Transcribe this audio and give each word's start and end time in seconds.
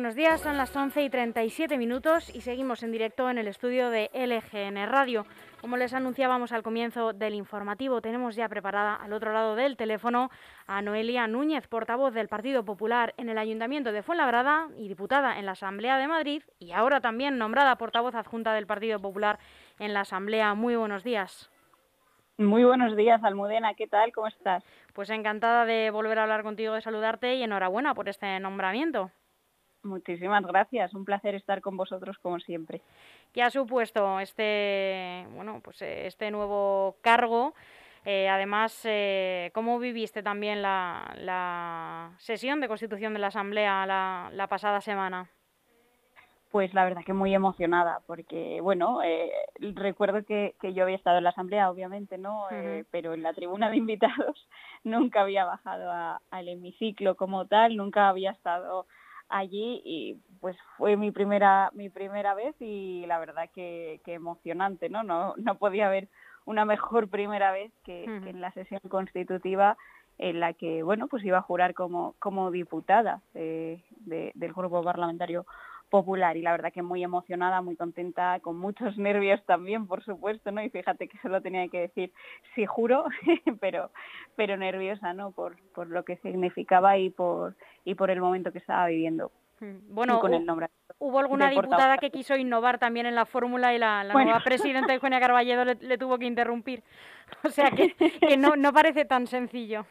buenos 0.00 0.16
días. 0.16 0.40
Son 0.40 0.56
las 0.56 0.74
11 0.74 1.02
y 1.02 1.10
37 1.10 1.76
minutos 1.76 2.34
y 2.34 2.40
seguimos 2.40 2.82
en 2.82 2.90
directo 2.90 3.28
en 3.28 3.36
el 3.36 3.46
estudio 3.46 3.90
de 3.90 4.08
LGN 4.14 4.88
Radio. 4.88 5.26
Como 5.60 5.76
les 5.76 5.92
anunciábamos 5.92 6.52
al 6.52 6.62
comienzo 6.62 7.12
del 7.12 7.34
informativo, 7.34 8.00
tenemos 8.00 8.34
ya 8.34 8.48
preparada 8.48 8.94
al 8.94 9.12
otro 9.12 9.34
lado 9.34 9.56
del 9.56 9.76
teléfono 9.76 10.30
a 10.66 10.80
Noelia 10.80 11.26
Núñez, 11.26 11.68
portavoz 11.68 12.14
del 12.14 12.28
Partido 12.28 12.64
Popular 12.64 13.12
en 13.18 13.28
el 13.28 13.36
Ayuntamiento 13.36 13.92
de 13.92 14.02
Fuenlabrada 14.02 14.68
y 14.78 14.88
diputada 14.88 15.38
en 15.38 15.44
la 15.44 15.52
Asamblea 15.52 15.98
de 15.98 16.08
Madrid 16.08 16.42
y 16.58 16.72
ahora 16.72 17.02
también 17.02 17.36
nombrada 17.36 17.76
portavoz 17.76 18.14
adjunta 18.14 18.54
del 18.54 18.66
Partido 18.66 19.00
Popular 19.00 19.38
en 19.78 19.92
la 19.92 20.00
Asamblea. 20.00 20.54
Muy 20.54 20.76
buenos 20.76 21.04
días. 21.04 21.50
Muy 22.38 22.64
buenos 22.64 22.96
días, 22.96 23.22
Almudena. 23.22 23.74
¿Qué 23.74 23.86
tal? 23.86 24.12
¿Cómo 24.14 24.28
estás? 24.28 24.64
Pues 24.94 25.10
encantada 25.10 25.66
de 25.66 25.90
volver 25.90 26.18
a 26.18 26.22
hablar 26.22 26.42
contigo, 26.42 26.72
de 26.72 26.80
saludarte 26.80 27.34
y 27.34 27.42
enhorabuena 27.42 27.94
por 27.94 28.08
este 28.08 28.40
nombramiento. 28.40 29.10
Muchísimas 29.82 30.44
gracias, 30.44 30.92
un 30.92 31.06
placer 31.06 31.34
estar 31.34 31.62
con 31.62 31.76
vosotros 31.76 32.18
como 32.18 32.38
siempre. 32.38 32.82
¿Qué 33.32 33.42
ha 33.42 33.50
supuesto 33.50 34.20
este, 34.20 35.26
bueno, 35.34 35.60
pues 35.64 35.80
eh, 35.80 36.06
este 36.06 36.30
nuevo 36.30 36.96
cargo? 37.00 37.54
Eh, 38.04 38.28
además, 38.28 38.78
eh, 38.84 39.50
¿cómo 39.54 39.78
viviste 39.78 40.22
también 40.22 40.60
la, 40.60 42.12
sesión 42.18 42.60
de 42.60 42.68
constitución 42.68 43.14
de 43.14 43.20
la 43.20 43.28
Asamblea 43.28 43.86
la, 43.86 44.46
pasada 44.48 44.82
semana? 44.82 45.30
Pues 46.50 46.74
la 46.74 46.84
verdad 46.84 47.02
que 47.04 47.12
muy 47.14 47.34
emocionada, 47.34 48.00
porque 48.06 48.60
bueno, 48.60 49.00
recuerdo 49.60 50.24
que, 50.24 50.54
yo 50.74 50.82
había 50.82 50.96
estado 50.96 51.18
en 51.18 51.24
la 51.24 51.30
asamblea, 51.30 51.70
obviamente, 51.70 52.18
¿no? 52.18 52.46
pero 52.90 53.14
en 53.14 53.22
la 53.22 53.32
tribuna 53.32 53.70
de 53.70 53.76
invitados 53.76 54.48
nunca 54.84 55.22
había 55.22 55.44
bajado 55.44 56.20
al 56.30 56.48
hemiciclo 56.48 57.14
como 57.14 57.46
tal, 57.46 57.76
nunca 57.76 58.08
había 58.08 58.32
estado 58.32 58.86
allí 59.30 59.80
y 59.84 60.18
pues 60.40 60.56
fue 60.76 60.96
mi 60.96 61.10
primera 61.10 61.70
mi 61.72 61.88
primera 61.88 62.34
vez 62.34 62.54
y 62.60 63.04
la 63.06 63.18
verdad 63.18 63.48
que, 63.54 64.00
emocionante 64.06 64.88
no 64.88 65.02
no 65.02 65.34
no 65.36 65.54
podía 65.54 65.86
haber 65.86 66.08
una 66.44 66.64
mejor 66.64 67.08
primera 67.08 67.52
vez 67.52 67.72
que, 67.84 68.04
en 68.04 68.40
la 68.40 68.50
sesión 68.52 68.80
constitutiva 68.88 69.76
en 70.18 70.40
la 70.40 70.52
que 70.52 70.82
bueno 70.82 71.06
pues 71.06 71.24
iba 71.24 71.38
a 71.38 71.42
jurar 71.42 71.74
como 71.74 72.14
como 72.18 72.50
diputada 72.50 73.22
eh, 73.34 73.82
del 74.00 74.52
grupo 74.52 74.82
parlamentario 74.82 75.46
popular 75.90 76.36
y 76.36 76.42
la 76.42 76.52
verdad 76.52 76.72
que 76.72 76.82
muy 76.82 77.02
emocionada, 77.02 77.60
muy 77.60 77.76
contenta, 77.76 78.40
con 78.40 78.58
muchos 78.58 78.96
nervios 78.98 79.44
también, 79.44 79.86
por 79.86 80.02
supuesto, 80.04 80.50
¿no? 80.50 80.62
Y 80.62 80.70
fíjate 80.70 81.08
que 81.08 81.18
solo 81.18 81.42
tenía 81.42 81.68
que 81.68 81.80
decir 81.80 82.12
sí 82.54 82.64
juro, 82.66 83.04
pero 83.60 83.90
pero 84.36 84.56
nerviosa, 84.56 85.12
¿no? 85.12 85.32
Por, 85.32 85.56
por 85.74 85.88
lo 85.88 86.04
que 86.04 86.16
significaba 86.18 86.96
y 86.96 87.10
por 87.10 87.56
y 87.84 87.94
por 87.94 88.10
el 88.10 88.20
momento 88.20 88.52
que 88.52 88.58
estaba 88.58 88.86
viviendo. 88.86 89.30
Mm, 89.60 89.94
bueno, 89.94 90.20
con 90.20 90.32
el 90.32 90.46
nombre 90.46 90.68
hubo 91.00 91.18
alguna 91.18 91.50
diputada 91.50 91.98
que 91.98 92.10
quiso 92.10 92.36
innovar 92.36 92.78
también 92.78 93.06
en 93.06 93.14
la 93.14 93.24
fórmula 93.24 93.74
y 93.74 93.78
la, 93.78 94.04
nueva 94.04 94.40
presidenta 94.44 94.94
Eugenia 94.94 95.18
Carballedo 95.20 95.64
le, 95.64 95.98
tuvo 95.98 96.18
que 96.18 96.26
interrumpir. 96.26 96.82
O 97.42 97.48
sea 97.48 97.70
que, 97.70 97.94
que 97.94 98.36
no, 98.36 98.54
no 98.56 98.72
parece 98.72 99.04
tan 99.04 99.26
sencillo. 99.26 99.86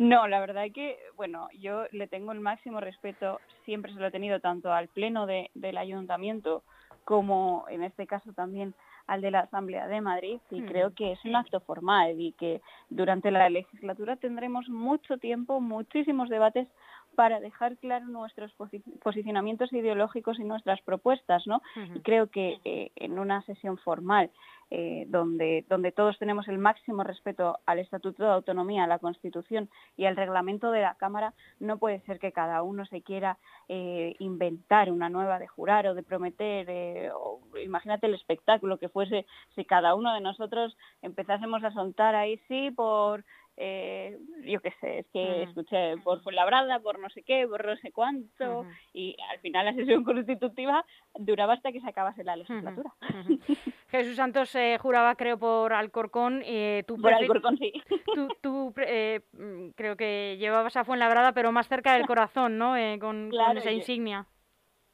No, 0.00 0.26
la 0.28 0.40
verdad 0.40 0.64
es 0.64 0.72
que, 0.72 0.98
bueno, 1.14 1.48
yo 1.58 1.84
le 1.92 2.08
tengo 2.08 2.32
el 2.32 2.40
máximo 2.40 2.80
respeto, 2.80 3.38
siempre 3.66 3.92
se 3.92 4.00
lo 4.00 4.06
he 4.06 4.10
tenido 4.10 4.40
tanto 4.40 4.72
al 4.72 4.88
pleno 4.88 5.26
de, 5.26 5.50
del 5.52 5.76
ayuntamiento 5.76 6.62
como 7.04 7.66
en 7.68 7.82
este 7.82 8.06
caso 8.06 8.32
también 8.32 8.74
al 9.06 9.20
de 9.20 9.30
la 9.30 9.40
Asamblea 9.40 9.88
de 9.88 10.00
Madrid 10.00 10.38
y 10.50 10.62
creo 10.62 10.94
que 10.94 11.12
es 11.12 11.24
un 11.26 11.36
acto 11.36 11.60
formal 11.60 12.18
y 12.18 12.32
que 12.32 12.62
durante 12.88 13.30
la 13.30 13.50
legislatura 13.50 14.16
tendremos 14.16 14.70
mucho 14.70 15.18
tiempo, 15.18 15.60
muchísimos 15.60 16.30
debates 16.30 16.66
para 17.14 17.40
dejar 17.40 17.76
claro 17.76 18.06
nuestros 18.06 18.54
posicionamientos 19.02 19.70
ideológicos 19.72 20.38
y 20.38 20.44
nuestras 20.44 20.80
propuestas, 20.80 21.46
¿no? 21.46 21.60
Y 21.94 22.00
creo 22.00 22.28
que 22.28 22.58
eh, 22.64 22.92
en 22.96 23.18
una 23.18 23.42
sesión 23.42 23.76
formal 23.78 24.30
eh, 24.70 25.06
donde, 25.08 25.64
donde 25.68 25.92
todos 25.92 26.18
tenemos 26.18 26.46
el 26.48 26.58
máximo 26.58 27.02
respeto 27.02 27.58
al 27.66 27.80
Estatuto 27.80 28.22
de 28.22 28.30
Autonomía, 28.30 28.84
a 28.84 28.86
la 28.86 28.98
Constitución 28.98 29.68
y 29.96 30.04
al 30.04 30.16
reglamento 30.16 30.70
de 30.70 30.82
la 30.82 30.94
Cámara, 30.94 31.34
no 31.58 31.78
puede 31.78 32.00
ser 32.02 32.18
que 32.18 32.32
cada 32.32 32.62
uno 32.62 32.86
se 32.86 33.02
quiera 33.02 33.38
eh, 33.68 34.14
inventar 34.18 34.92
una 34.92 35.08
nueva 35.08 35.38
de 35.38 35.48
jurar 35.48 35.86
o 35.86 35.94
de 35.94 36.02
prometer. 36.02 36.66
Eh, 36.68 37.10
imagínate 37.64 38.06
el 38.06 38.14
espectáculo 38.14 38.78
que 38.78 38.88
fuese 38.88 39.26
si 39.54 39.64
cada 39.64 39.94
uno 39.94 40.14
de 40.14 40.20
nosotros 40.20 40.76
empezásemos 41.02 41.64
a 41.64 41.72
soltar 41.72 42.14
ahí 42.14 42.38
sí 42.48 42.70
por 42.70 43.24
eh, 43.56 44.18
yo 44.44 44.60
qué 44.60 44.72
sé, 44.80 45.00
es 45.00 45.06
que 45.12 45.42
escuché 45.42 45.96
por 45.98 46.22
Fuenlabrada, 46.22 46.80
por 46.80 46.98
no 46.98 47.10
sé 47.10 47.22
qué, 47.22 47.46
por 47.46 47.64
no 47.64 47.76
sé 47.76 47.92
cuánto, 47.92 48.64
y 48.92 49.16
al 49.30 49.38
final 49.40 49.66
la 49.66 49.74
sesión 49.74 50.04
constitutiva 50.04 50.84
duraba 51.14 51.54
hasta 51.54 51.72
que 51.72 51.80
se 51.80 51.88
acabase 51.88 52.24
la 52.24 52.36
legislatura. 52.36 52.94
Jesús 53.88 54.16
Santos 54.16 54.54
eh, 54.54 54.78
juraba, 54.80 55.14
creo, 55.16 55.38
por 55.38 55.72
Alcorcón. 55.72 56.42
Eh, 56.44 56.84
tú 56.86 56.96
por 57.00 57.12
Alcorcón, 57.12 57.58
sí. 57.58 57.72
Tú, 58.42 58.72
eh, 58.78 59.20
mm, 59.32 59.70
creo 59.76 59.96
que 59.96 60.36
llevabas 60.38 60.76
a 60.76 60.84
Fuenlabrada, 60.84 61.32
pero 61.32 61.52
más 61.52 61.68
cerca 61.68 61.94
del 61.94 62.06
corazón, 62.06 62.58
¿no? 62.58 62.74
con, 62.98 63.30
esa 63.56 63.72
insignia 63.72 64.26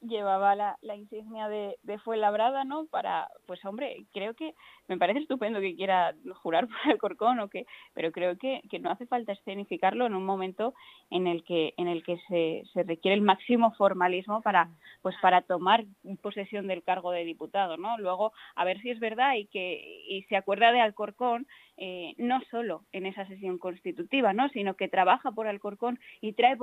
llevaba 0.07 0.55
la, 0.55 0.77
insignia 0.95 1.47
de, 1.47 1.77
de 1.83 1.99
Fuenlabrada, 1.99 2.63
¿no? 2.63 2.85
Para, 2.87 3.29
pues 3.45 3.63
hombre, 3.65 4.05
creo 4.13 4.33
que 4.33 4.53
me 4.87 4.97
parece 4.97 5.19
estupendo 5.19 5.59
que 5.59 5.75
quiera 5.75 6.15
jurar 6.41 6.67
por 6.67 6.91
el 6.91 6.97
Corcón 6.97 7.39
o 7.39 7.49
que, 7.49 7.65
pero 7.93 8.11
creo 8.11 8.37
que, 8.37 8.61
que, 8.69 8.79
no 8.79 8.89
hace 8.89 9.05
falta 9.05 9.33
escenificarlo 9.33 10.05
en 10.05 10.15
un 10.15 10.25
momento 10.25 10.73
en 11.09 11.27
el 11.27 11.43
que, 11.43 11.73
en 11.77 11.87
el 11.87 12.03
que 12.03 12.17
se, 12.27 12.63
se, 12.73 12.83
requiere 12.83 13.15
el 13.15 13.21
máximo 13.21 13.73
formalismo 13.73 14.41
para, 14.41 14.69
pues 15.01 15.15
para 15.21 15.41
tomar 15.41 15.85
posesión 16.21 16.67
del 16.67 16.83
cargo 16.83 17.11
de 17.11 17.25
diputado, 17.25 17.77
¿no? 17.77 17.97
Luego, 17.97 18.31
a 18.55 18.65
ver 18.65 18.81
si 18.81 18.89
es 18.89 18.99
verdad 18.99 19.35
y 19.35 19.47
que 19.47 20.03
y 20.07 20.23
se 20.23 20.35
acuerda 20.35 20.71
de 20.71 20.81
Alcorcón, 20.81 21.47
eh, 21.77 22.13
no 22.17 22.41
solo 22.49 22.83
en 22.91 23.05
esa 23.05 23.25
sesión 23.27 23.57
constitutiva, 23.57 24.33
¿no? 24.33 24.49
Sino 24.49 24.75
que 24.75 24.87
trabaja 24.87 25.31
por 25.31 25.47
Alcorcón 25.47 25.99
y 26.21 26.33
trae 26.33 26.57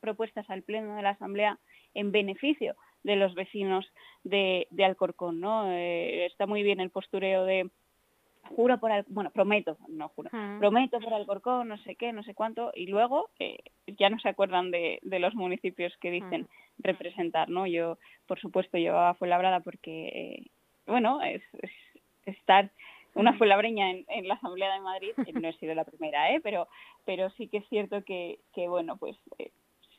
propuestas 0.00 0.48
al 0.48 0.62
Pleno 0.62 0.96
de 0.96 1.02
la 1.02 1.10
Asamblea 1.10 1.58
en 1.94 2.12
beneficio 2.12 2.76
de 3.02 3.16
los 3.16 3.34
vecinos 3.34 3.86
de, 4.24 4.68
de 4.70 4.84
Alcorcón, 4.84 5.40
¿no? 5.40 5.70
Eh, 5.72 6.26
está 6.26 6.46
muy 6.46 6.62
bien 6.62 6.80
el 6.80 6.90
postureo 6.90 7.44
de 7.44 7.70
juro 8.42 8.78
por 8.78 8.90
el, 8.90 9.04
bueno, 9.08 9.30
prometo, 9.30 9.78
no 9.88 10.08
juro, 10.08 10.30
prometo 10.58 11.00
por 11.00 11.14
Alcorcón, 11.14 11.68
no 11.68 11.78
sé 11.78 11.94
qué, 11.94 12.12
no 12.12 12.22
sé 12.22 12.34
cuánto, 12.34 12.72
y 12.74 12.86
luego 12.86 13.30
eh, 13.38 13.58
ya 13.98 14.10
no 14.10 14.18
se 14.18 14.28
acuerdan 14.28 14.70
de, 14.70 14.98
de 15.02 15.18
los 15.18 15.34
municipios 15.34 15.96
que 15.98 16.10
dicen 16.10 16.48
representar, 16.78 17.48
¿no? 17.48 17.66
Yo, 17.66 17.98
por 18.26 18.40
supuesto, 18.40 18.78
yo 18.78 18.98
a 18.98 19.14
Fuenlabrada 19.14 19.60
porque, 19.60 20.08
eh, 20.08 20.50
bueno, 20.86 21.22
es, 21.22 21.42
estar 22.26 22.70
una 23.14 23.36
Fuenlabreña 23.36 23.90
en, 23.90 24.04
en 24.08 24.28
la 24.28 24.34
Asamblea 24.34 24.72
de 24.72 24.80
Madrid, 24.80 25.12
no 25.34 25.48
he 25.48 25.52
sido 25.54 25.74
la 25.74 25.84
primera, 25.84 26.32
¿eh? 26.32 26.40
Pero, 26.42 26.68
pero 27.04 27.30
sí 27.30 27.48
que 27.48 27.58
es 27.58 27.68
cierto 27.68 28.02
que, 28.04 28.38
que 28.54 28.68
bueno, 28.68 28.96
pues 28.96 29.16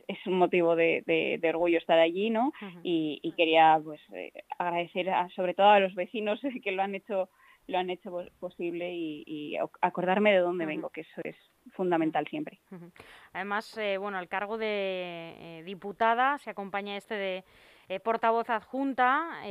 es 0.07 0.17
un 0.27 0.37
motivo 0.37 0.75
de, 0.75 1.03
de, 1.05 1.49
orgullo 1.49 1.77
estar 1.77 1.99
allí, 1.99 2.29
¿no? 2.29 2.51
y, 2.83 3.33
quería 3.37 3.79
pues 3.83 4.01
eh, 4.13 4.31
agradecer 4.57 5.07
sobre 5.35 5.53
todo 5.53 5.67
a 5.67 5.79
los 5.79 5.95
vecinos 5.95 6.39
que 6.63 6.71
lo 6.71 6.83
han 6.83 6.95
hecho 6.95 7.29
lo 7.65 7.77
han 7.77 7.89
hecho 7.89 8.25
posible 8.41 8.91
y, 8.93 9.57
acordarme 9.81 10.33
de 10.33 10.39
dónde 10.39 10.65
vengo, 10.65 10.89
que 10.89 11.01
eso 11.01 11.21
es 11.23 11.37
fundamental 11.71 12.27
siempre. 12.27 12.59
Además, 13.31 13.77
eh, 13.77 13.97
bueno, 13.97 14.17
al 14.17 14.27
cargo 14.27 14.57
de 14.57 15.35
eh, 15.37 15.63
diputada 15.63 16.37
se 16.39 16.49
acompaña 16.49 16.97
este 16.97 17.15
de 17.15 17.45
portavoz 18.03 18.49
adjunta, 18.49 19.41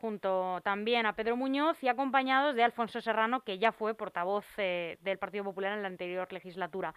junto 0.00 0.60
también 0.62 1.06
a 1.06 1.14
Pedro 1.14 1.36
Muñoz 1.36 1.82
y 1.82 1.88
acompañados 1.88 2.54
de 2.54 2.64
Alfonso 2.64 3.00
Serrano, 3.00 3.40
que 3.40 3.58
ya 3.58 3.72
fue 3.72 3.94
portavoz 3.94 4.44
del 4.56 5.18
Partido 5.18 5.44
Popular 5.44 5.72
en 5.72 5.82
la 5.82 5.88
anterior 5.88 6.32
legislatura. 6.32 6.94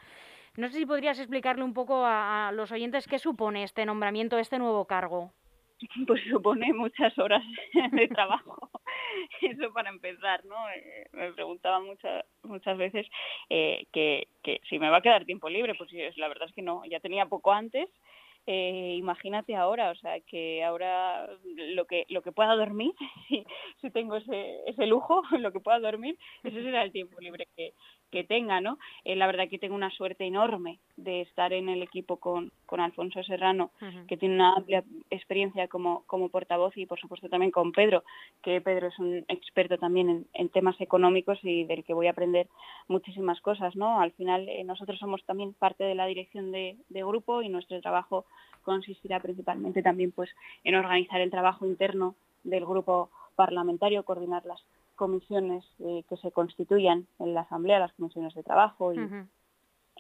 No 0.58 0.70
sé 0.70 0.78
si 0.78 0.86
podrías 0.86 1.20
explicarle 1.20 1.64
un 1.64 1.74
poco 1.74 2.04
a, 2.06 2.52
los 2.54 2.72
oyentes 2.72 3.08
qué 3.08 3.20
supone 3.20 3.64
este 3.64 3.86
nombramiento, 3.86 4.38
este 4.38 4.60
nuevo 4.60 4.86
cargo. 4.86 5.32
Pues 6.08 6.24
supone 6.30 6.72
muchas 6.74 7.18
horas 7.20 7.44
de 7.92 8.08
trabajo, 8.08 8.70
eso 9.42 9.74
para 9.74 9.90
empezar, 9.90 10.46
¿no? 10.46 10.56
Eh, 10.70 11.06
me 11.12 11.34
preguntaba 11.34 11.82
muchas 11.82 12.26
muchas 12.44 12.78
veces 12.78 13.06
eh, 13.50 13.86
que, 13.92 14.30
que 14.42 14.62
si 14.70 14.80
me 14.80 14.90
va 14.90 14.98
a 14.98 15.02
quedar 15.02 15.26
tiempo 15.26 15.50
libre, 15.50 15.76
pues 15.76 15.92
la 16.16 16.30
verdad 16.30 16.48
es 16.48 16.56
que 16.56 16.62
no, 16.62 16.84
ya 16.86 17.02
tenía 17.02 17.26
poco 17.26 17.52
antes, 17.52 17.90
eh, 18.48 18.96
imagínate 18.98 19.56
ahora, 19.56 19.92
o 19.92 19.96
sea, 19.96 20.20
que 20.22 20.64
ahora 20.64 21.28
lo 21.44 21.86
que 21.86 22.06
lo 22.10 22.22
que 22.22 22.32
pueda 22.32 22.56
dormir, 22.56 22.94
si, 23.30 23.46
si 23.82 23.90
tengo 23.92 24.18
ese, 24.18 24.62
ese 24.68 24.86
lujo, 24.86 25.22
lo 25.40 25.52
que 25.52 25.60
pueda 25.60 25.80
dormir, 25.80 26.18
ese 26.44 26.62
será 26.64 26.84
el 26.84 26.92
tiempo 26.92 27.20
libre 27.20 27.48
que, 27.56 27.74
que 28.12 28.24
tenga, 28.24 28.62
¿no? 28.62 28.78
Eh, 29.04 29.16
la 29.16 29.28
verdad 29.28 29.50
que 29.50 29.60
tengo 29.60 29.76
una 29.76 29.90
suerte 29.90 30.26
enorme 30.26 30.80
de 30.96 31.22
estar 31.22 31.52
en 31.54 31.70
el 31.70 31.82
equipo 31.84 32.18
con, 32.18 32.52
con 32.66 32.80
Alfonso 32.80 33.22
Serrano, 33.24 33.72
que 34.08 34.18
tiene 34.18 34.36
una 34.36 34.56
amplia 34.56 34.84
experiencia 35.10 35.68
como, 35.68 36.04
como 36.08 36.30
portavoz 36.30 36.78
y 36.78 36.86
por 36.86 37.00
supuesto 37.00 37.30
también 37.30 37.52
con 37.52 37.72
Pedro, 37.72 38.04
que 38.42 38.62
Pedro 38.62 38.88
es 38.88 39.00
un 39.00 39.26
experto 39.28 39.78
también 39.78 40.26
en, 40.34 40.50
temas 40.50 40.80
económicos 40.80 41.40
y 41.44 41.66
del 41.66 41.84
que 41.84 41.94
voy 41.94 42.08
a 42.08 42.12
aprender 42.12 42.48
muchísimas 42.88 43.42
cosas, 43.42 43.76
¿no? 43.76 44.00
Al 44.00 44.14
final 44.14 44.48
eh, 44.48 44.64
nosotros 44.64 44.98
somos 45.00 45.24
también 45.26 45.54
parte 45.54 45.84
de 45.84 45.96
la 45.96 46.06
dirección 46.06 46.52
de, 46.52 46.78
de 46.88 47.04
grupo 47.04 47.42
y 47.42 47.50
nuestro 47.50 47.82
trabajo 47.82 48.26
consistirá 48.64 49.20
principalmente 49.20 49.82
también 49.82 50.12
pues 50.12 50.30
en 50.64 50.76
organizar 50.76 51.20
el 51.20 51.32
trabajo 51.32 51.66
interno 51.66 52.16
del 52.44 52.66
grupo 52.66 53.10
parlamentario, 53.36 54.04
coordinar 54.04 54.46
las 54.46 54.62
comisiones 54.96 55.64
eh, 55.80 56.04
que 56.10 56.18
se 56.18 56.32
constituyan 56.32 57.08
en 57.20 57.34
la 57.34 57.42
Asamblea, 57.42 57.80
las 57.80 57.94
comisiones 57.94 58.34
de 58.34 58.44
trabajo 58.44 58.94
y, 58.94 59.00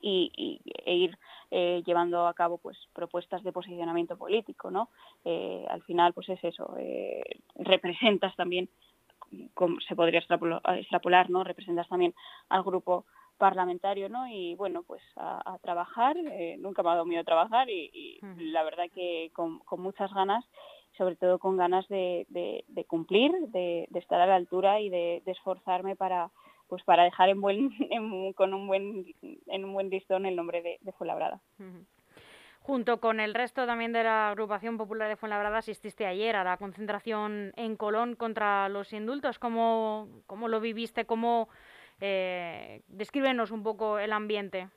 y, 0.02 0.62
e 0.86 0.96
ir 0.96 1.18
eh, 1.52 1.84
llevando 1.86 2.28
a 2.28 2.34
cabo 2.34 2.58
pues 2.58 2.78
propuestas 2.94 3.44
de 3.44 3.52
posicionamiento 3.52 4.18
político, 4.18 4.72
¿no? 4.72 4.90
Eh, 5.24 5.66
al 5.70 5.84
final 5.84 6.14
pues 6.14 6.30
es 6.30 6.44
eso, 6.44 6.76
representas 7.56 8.36
también, 8.36 8.70
como 9.54 9.80
se 9.82 9.96
podría 9.96 10.20
extrapolar, 10.20 11.30
¿no? 11.30 11.44
Representas 11.44 11.88
también 11.88 12.14
al 12.50 12.64
grupo 12.64 13.06
parlamentario, 13.38 14.08
¿no? 14.10 14.28
Y 14.28 14.56
bueno, 14.56 14.84
pues 14.84 15.02
a, 15.18 15.58
trabajar, 15.62 16.16
nunca 16.60 16.84
me 16.84 16.90
ha 16.90 16.94
dado 16.94 17.06
miedo 17.06 17.24
trabajar 17.24 17.70
y, 17.70 18.20
la 18.38 18.64
verdad 18.64 18.86
que 18.94 19.30
con, 19.34 19.60
con 19.60 19.82
muchas 19.82 20.14
ganas 20.14 20.46
sobre 20.98 21.16
todo 21.16 21.40
con 21.40 21.58
ganas 21.58 21.88
de, 21.88 22.26
de, 22.30 22.86
cumplir, 22.86 23.32
de, 23.50 23.88
estar 23.94 24.22
a 24.22 24.26
la 24.26 24.36
altura 24.36 24.80
y 24.80 24.90
de, 24.90 25.22
esforzarme 25.26 25.96
para 25.96 26.30
pues 26.68 26.84
para 26.84 27.04
dejar 27.04 27.30
en 27.30 27.42
buen 27.42 27.70
con 28.36 28.54
un 28.54 28.68
buen 28.68 29.06
en 29.22 29.66
un 29.66 29.74
buen 29.74 29.90
listón 29.90 30.26
el 30.26 30.36
nombre 30.36 30.62
de, 30.62 30.92
Fuenlabrada. 30.94 31.40
Junto 32.62 33.00
con 33.00 33.20
el 33.20 33.36
resto 33.36 33.68
también 33.68 33.94
de 33.94 34.04
la 34.04 34.30
agrupación 34.30 34.76
popular 34.78 35.08
de 35.08 35.16
Fuenlabrada 35.16 35.60
asististe 35.60 36.08
ayer 36.08 36.36
a 36.36 36.44
la 36.44 36.58
concentración 36.58 37.54
en 37.56 37.76
Colón 37.76 38.16
contra 38.16 38.68
los 38.70 38.92
indultos. 38.94 39.38
¿Cómo, 39.38 40.08
cómo 40.26 40.48
lo 40.48 40.60
viviste? 40.60 41.06
¿Cómo 41.06 41.48
eh, 42.02 42.82
descríbenos 42.88 43.52
un 43.52 43.62
poco 43.62 44.00
el 44.00 44.12
ambiente? 44.12 44.70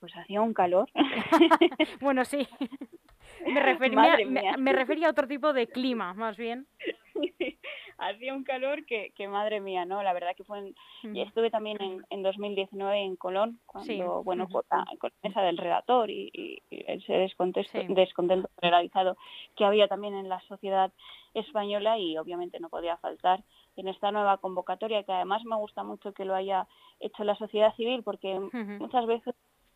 Pues 0.00 0.16
hacía 0.16 0.40
un 0.40 0.52
calor. 0.52 0.88
bueno, 2.00 2.24
sí. 2.24 2.48
Me 3.46 3.60
refería, 3.62 4.18
me, 4.58 4.72
refería 4.72 5.08
a 5.08 5.10
otro 5.10 5.26
tipo 5.26 5.52
de 5.52 5.66
clima, 5.66 6.14
más 6.14 6.36
bien. 6.36 6.66
Hacía 7.98 8.34
un 8.34 8.44
calor 8.44 8.86
que, 8.86 9.12
que, 9.14 9.28
madre 9.28 9.60
mía, 9.60 9.84
¿no? 9.84 10.02
La 10.02 10.14
verdad 10.14 10.34
que 10.34 10.44
fue... 10.44 10.58
En, 10.58 10.74
y 11.14 11.20
estuve 11.20 11.50
también 11.50 11.76
en, 11.82 12.02
en 12.08 12.22
2019 12.22 12.98
en 12.98 13.16
Colón, 13.16 13.60
cuando, 13.66 14.22
bueno, 14.24 14.48
con 14.48 14.62
la, 14.70 14.86
mesa 15.22 15.42
del 15.42 15.58
redactor 15.58 16.10
y, 16.10 16.30
y, 16.32 16.62
ese 16.70 17.12
descontento 17.12 18.48
generalizado 18.58 19.18
que 19.54 19.66
había 19.66 19.86
también 19.86 20.14
en 20.14 20.30
la 20.30 20.40
sociedad 20.48 20.90
española 21.34 21.98
y 21.98 22.16
obviamente 22.16 22.58
no 22.58 22.70
podía 22.70 22.96
faltar 22.96 23.44
en 23.76 23.88
esta 23.88 24.10
nueva 24.12 24.38
convocatoria, 24.38 25.02
que 25.02 25.12
además 25.12 25.44
me 25.44 25.56
gusta 25.56 25.82
mucho 25.84 26.12
que 26.12 26.24
lo 26.24 26.34
haya 26.34 26.66
hecho 27.00 27.24
la 27.24 27.36
sociedad 27.36 27.74
civil, 27.76 28.02
porque 28.02 28.38
muchas 28.78 29.06
veces 29.06 29.34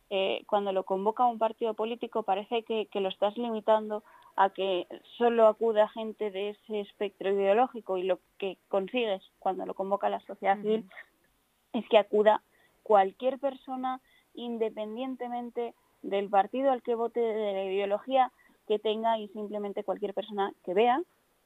eh, 0.09 0.43
cuando 0.47 0.71
lo 0.71 0.83
convoca 0.83 1.25
un 1.25 1.39
partido 1.39 1.73
político 1.73 2.23
parece 2.23 2.63
que, 2.63 2.87
lo 2.93 3.09
estás 3.09 3.35
limitando 3.37 4.03
a 4.35 4.51
que 4.51 4.87
solo 5.17 5.47
acuda 5.47 5.87
gente 5.89 6.29
de 6.29 6.49
ese 6.49 6.81
espectro 6.81 7.31
ideológico 7.31 7.97
y 7.97 8.03
lo 8.03 8.19
que 8.37 8.57
consigues 8.67 9.23
cuando 9.39 9.65
lo 9.65 9.73
convoca 9.73 10.09
la 10.09 10.19
sociedad 10.21 10.61
civil 10.61 10.87
es 11.73 11.87
que 11.89 11.97
acuda 11.97 12.41
cualquier 12.83 13.39
persona 13.39 13.99
independientemente 14.35 15.73
del 16.03 16.29
partido 16.29 16.71
al 16.71 16.83
que 16.83 16.93
vote, 16.93 17.19
de 17.19 17.53
la 17.53 17.63
ideología 17.63 18.31
que 18.67 18.77
tenga 18.77 19.17
y 19.17 19.27
simplemente 19.29 19.83
cualquier 19.83 20.13
persona 20.13 20.53
que 20.63 20.75
vea 20.75 21.01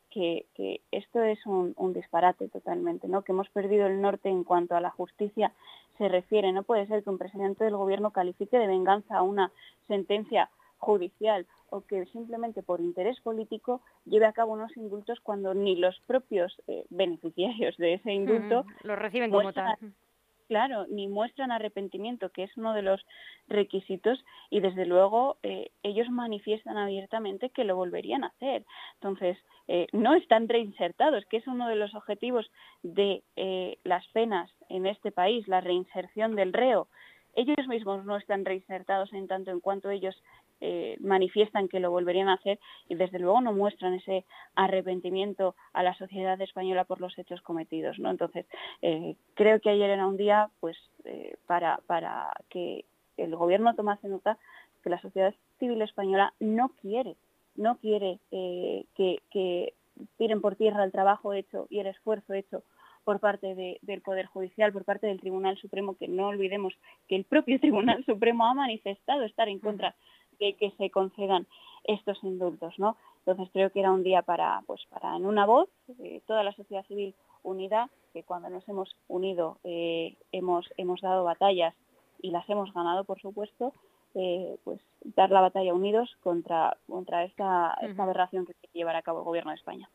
que, 0.10 0.48
que 0.56 0.82
esto 0.92 1.22
es 1.22 1.46
un, 1.46 1.74
un, 1.78 1.94
disparate 1.94 2.50
totalmente, 2.50 3.08
¿no? 3.08 3.22
que 3.22 3.32
hemos 3.32 3.50
perdido 3.50 3.88
el 3.88 4.02
norte 4.02 4.28
en 4.28 4.44
cuanto 4.44 4.76
a 4.76 4.82
la 4.82 4.90
justicia 4.90 5.54
se 6.00 6.08
refiere. 6.08 6.52
No 6.52 6.64
puede 6.64 6.88
ser 6.88 7.04
que 7.04 7.12
un 7.12 7.20
presidente 7.20 7.64
del 7.64 7.78
gobierno 7.78 8.10
califique 8.10 8.58
de 8.58 8.66
venganza 8.66 9.22
una 9.22 9.52
sentencia 9.88 10.50
judicial 10.80 11.46
o 11.70 11.82
que 11.82 12.06
simplemente 12.08 12.64
por 12.64 12.80
interés 12.80 13.20
político 13.20 13.82
lleve 14.06 14.26
a 14.26 14.34
cabo 14.34 14.54
unos 14.54 14.76
indultos 14.78 15.20
cuando 15.20 15.54
ni 15.54 15.76
los 15.76 16.00
propios 16.08 16.60
eh, 16.68 16.86
beneficiarios 16.90 17.78
de 17.78 17.96
ese 17.96 18.14
indulto 18.14 18.66
lo 18.84 18.96
reciben 18.96 19.30
como 19.30 19.54
tal 19.54 19.78
claro, 20.50 20.88
ni 20.90 21.08
muestran 21.08 21.52
arrepentimiento, 21.52 22.30
que 22.32 22.44
es 22.44 22.58
uno 22.58 22.74
de 22.74 22.82
los 22.82 23.06
requisitos, 23.48 24.26
y 24.50 24.60
desde 24.60 24.88
luego 24.88 25.38
eh, 25.44 25.70
ellos 25.84 26.10
manifiestan 26.10 26.76
abiertamente 26.76 27.52
que 27.52 27.64
lo 27.64 27.76
volverían 27.76 28.24
a 28.24 28.28
hacer. 28.28 28.66
Entonces, 28.96 29.38
eh, 29.68 29.86
no 29.94 30.16
están 30.16 30.50
reinsertados, 30.50 31.24
que 31.26 31.38
es 31.38 31.48
uno 31.48 31.68
de 31.68 31.76
los 31.76 31.94
objetivos 31.94 32.50
de 32.82 33.22
eh, 33.36 33.78
las 33.84 34.06
penas 34.08 34.52
en 34.70 34.88
este 34.88 35.12
país, 35.12 35.48
la 35.48 35.62
reinserción 35.62 36.36
del 36.36 36.52
reo. 36.52 36.88
Ellos 37.36 37.68
mismos 37.68 38.04
no 38.06 38.18
están 38.18 38.44
reinsertados 38.44 39.14
en 39.14 39.28
tanto 39.28 39.52
en 39.52 39.60
cuanto 39.60 39.92
ellos 39.92 40.16
eh, 40.62 40.98
manifiestan 41.00 41.68
que 41.68 41.80
lo 41.80 41.92
volverían 41.92 42.30
a 42.30 42.34
hacer 42.34 42.60
y 42.88 42.96
desde 42.96 43.20
luego 43.20 43.42
no 43.42 43.54
muestran 43.54 43.94
ese 43.94 44.26
arrepentimiento 44.56 45.56
a 45.74 45.84
la 45.84 45.94
sociedad 45.96 46.40
española 46.42 46.84
por 46.84 47.00
los 47.00 47.18
hechos 47.18 47.42
cometidos. 47.42 47.98
¿no? 48.00 48.10
Entonces, 48.10 48.46
eh, 48.82 49.16
creo 49.36 49.60
que 49.62 49.70
ayer 49.70 49.90
era 49.90 50.06
un 50.06 50.18
día 50.18 50.50
pues 50.60 50.78
eh, 51.06 51.38
para, 51.46 51.80
para 51.88 52.32
que 52.50 52.86
el 53.18 53.36
gobierno 53.36 53.76
tomase 53.76 54.08
nota 54.08 54.38
que 54.84 54.90
la 54.90 55.02
sociedad 55.02 55.34
civil 55.60 55.82
española 55.82 56.34
no 56.40 56.70
quiere, 56.82 57.16
no 57.56 57.78
quiere 57.78 58.20
que, 58.30 59.20
que 59.30 59.74
tiren 60.18 60.40
por 60.40 60.56
tierra 60.56 60.84
el 60.84 60.92
trabajo 60.92 61.34
hecho 61.34 61.68
y 61.70 61.80
el 61.80 61.88
esfuerzo 61.88 62.34
hecho 62.34 62.64
por 63.10 63.20
parte 63.20 63.80
del 63.82 64.02
Poder 64.02 64.28
Judicial, 64.28 64.72
por 64.72 64.86
parte 64.86 65.08
del 65.08 65.20
Tribunal 65.20 65.58
Supremo, 65.58 65.96
que 65.96 66.08
no 66.08 66.28
olvidemos 66.28 66.76
que 67.08 67.16
el 67.16 67.26
propio 67.26 67.60
Tribunal 67.60 68.06
Supremo 68.06 68.46
ha 68.46 68.54
manifestado 68.54 69.24
estar 69.24 69.50
en 69.50 69.60
contra 69.60 69.96
que, 70.40 70.74
se 70.78 70.90
concedan 70.90 71.48
estos 71.84 72.24
indultos, 72.24 72.78
¿no? 72.80 72.96
Entonces 73.26 73.50
creo 73.54 73.72
que 73.72 73.80
era 73.80 73.92
un 73.92 74.04
día 74.04 74.22
para, 74.22 74.64
pues, 74.66 74.82
para 74.90 75.16
en 75.16 75.26
una 75.26 75.46
voz, 75.46 75.70
eh, 76.04 76.22
toda 76.26 76.44
la 76.44 76.54
sociedad 76.54 76.86
civil 76.88 77.14
unida, 77.44 77.90
que 78.14 78.24
cuando 78.24 78.50
nos 78.50 78.68
hemos 78.68 78.96
unido 79.08 79.58
eh, 79.64 80.16
hemos, 80.32 80.68
hemos 80.78 81.02
dado 81.02 81.24
batallas 81.24 81.76
y 82.22 82.32
las 82.32 82.50
hemos 82.50 82.74
ganado, 82.74 83.04
por 83.04 83.20
supuesto, 83.22 83.74
eh, 84.16 84.58
pues 84.64 84.80
dar 85.04 85.30
la 85.30 85.42
batalla 85.42 85.74
unidos 85.74 86.10
contra, 86.22 86.76
contra 86.88 87.24
esta, 87.24 87.78
esta 87.82 88.04
aberración 88.04 88.46
que 88.46 88.54
quiere 88.54 88.80
llevar 88.80 88.96
a 88.96 89.04
cabo 89.04 89.20
el 89.20 89.26
Gobierno 89.26 89.52
de 89.52 89.58
España. 89.58 89.90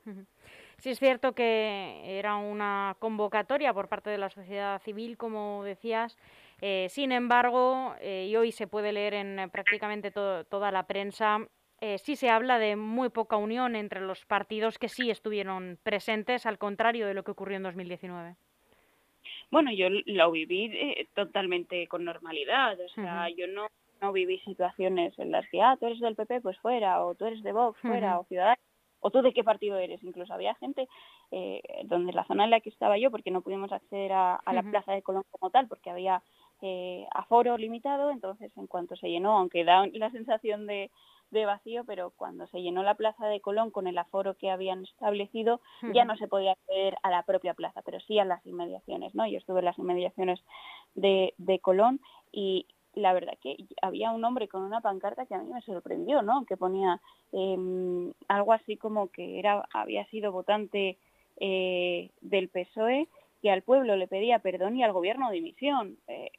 Sí 0.79 0.91
es 0.91 0.99
cierto 0.99 1.33
que 1.35 2.19
era 2.19 2.37
una 2.37 2.97
convocatoria 3.01 3.75
por 3.75 3.89
parte 3.89 4.11
de 4.11 4.19
la 4.19 4.31
sociedad 4.31 4.81
civil, 4.83 5.17
como 5.17 5.65
decías, 5.65 6.17
eh, 6.67 6.89
sin 6.89 7.13
embargo, 7.13 7.95
eh, 8.01 8.27
y 8.31 8.37
hoy 8.37 8.51
se 8.51 8.67
puede 8.67 8.91
leer 8.91 9.13
en 9.13 9.39
eh, 9.39 9.49
prácticamente 9.49 10.11
toda 10.11 10.71
la 10.71 10.87
prensa, 10.87 11.47
sí 11.99 12.17
se 12.17 12.31
habla 12.31 12.59
de 12.59 12.77
muy 12.77 13.11
poca 13.11 13.37
unión 13.37 13.77
entre 13.77 14.01
los 14.01 14.25
partidos 14.25 14.79
que 14.79 14.89
sí 14.89 15.11
estuvieron 15.11 15.79
presentes, 15.83 16.47
al 16.47 16.57
contrario 16.57 17.07
de 17.07 17.13
lo 17.13 17.23
que 17.23 17.33
ocurrió 17.33 17.59
en 17.59 17.65
2019. 17.65 18.37
Bueno, 19.51 19.71
yo 19.71 19.89
lo 19.91 20.31
viví 20.31 21.07
totalmente 21.13 21.87
con 21.87 22.07
normalidad, 22.07 22.81
o 22.81 22.89
sea, 22.89 23.29
yo 23.29 23.47
no, 23.49 23.67
no 24.01 24.13
viví 24.15 24.39
situaciones 24.39 25.19
en 25.19 25.33
las 25.33 25.47
que, 25.51 25.61
ah, 25.61 25.77
tú 25.79 25.85
eres 25.85 26.01
del 26.01 26.17
PP, 26.17 26.41
pues 26.41 26.59
fuera, 26.61 27.05
o 27.05 27.15
tú 27.15 27.27
eres 27.27 27.43
de 27.43 27.53
Vox, 27.53 27.79
fuera, 27.81 28.19
o 28.19 28.25
Ciudadanos 28.25 28.65
o 29.05 29.11
tú 29.11 29.21
de 29.21 29.35
qué 29.35 29.45
partido 29.45 29.77
eres. 29.77 30.03
Incluso 30.03 30.33
había 30.33 30.55
gente 30.55 30.89
eh, 31.31 31.61
donde 31.85 32.15
la 32.15 32.25
zona 32.25 32.45
en 32.45 32.51
la 32.51 32.61
que 32.61 32.71
estaba 32.71 32.97
yo, 32.97 33.11
porque 33.11 33.31
no 33.31 33.43
pudimos 33.43 33.71
acceder 33.71 34.13
a, 34.13 34.41
la 34.51 34.63
plaza 34.63 34.93
de 34.93 35.03
Colón 35.03 35.25
como 35.31 35.51
tal, 35.51 35.69
porque 35.69 35.91
había 35.91 36.23
eh, 36.63 37.07
aforo 37.13 37.59
limitado, 37.59 38.11
entonces 38.11 38.51
en 38.57 38.67
cuanto 38.67 38.97
se 38.97 39.11
llenó, 39.11 39.37
aunque 39.37 39.63
da 39.63 39.87
la 39.93 40.11
sensación 40.11 40.67
de, 40.67 40.91
de 41.31 41.45
vacío, 41.45 41.85
pero 41.85 42.13
cuando 42.17 42.47
se 42.47 42.63
llenó 42.63 42.83
la 42.83 42.95
plaza 42.95 43.27
de 43.27 43.43
Colón 43.43 43.71
con 43.71 43.87
el 43.87 43.99
aforo 43.99 44.39
que 44.39 44.51
habían 44.51 44.85
establecido, 44.85 45.61
ya 45.93 46.07
no 46.07 46.17
se 46.17 46.27
podía 46.27 46.53
acceder 46.53 46.97
a 47.03 47.11
la 47.11 47.25
propia 47.25 47.53
plaza, 47.53 47.83
pero 47.83 48.01
sí 48.01 48.19
a 48.19 48.25
las 48.25 48.45
inmediaciones, 48.47 49.15
¿no? 49.15 49.27
Yo 49.27 49.37
estuve 49.37 49.59
en 49.59 49.67
las 49.67 49.79
inmediaciones 49.79 50.41
de, 50.95 51.35
de 51.37 51.59
Colón 51.59 52.01
y, 52.33 52.67
la 52.95 53.13
verdad 53.13 53.35
que 53.43 53.57
había 53.83 54.11
un 54.11 54.25
hombre 54.25 54.49
con 54.49 54.63
una 54.63 54.81
pancarta 54.81 55.27
que 55.27 55.35
a 55.35 55.39
mí 55.39 55.53
me 55.53 55.63
sorprendió, 55.63 56.23
¿no? 56.23 56.45
Que 56.47 56.57
ponía 56.57 57.01
eh, 57.33 58.13
algo 58.29 58.53
así 58.53 58.77
como 58.77 59.09
que 59.09 59.39
era 59.39 59.67
había 59.73 60.07
sido 60.07 60.33
votante 60.33 60.99
eh, 61.39 62.11
del 62.21 62.49
PSOE 62.49 63.09
que 63.43 63.51
al 63.51 63.63
pueblo 63.63 63.97
le 63.97 64.09
pedía 64.09 64.39
perdón 64.39 64.77
y 64.77 64.85
al 64.85 64.93
gobierno 64.93 65.31
dimisión. 65.31 65.99
Eh, 66.09 66.31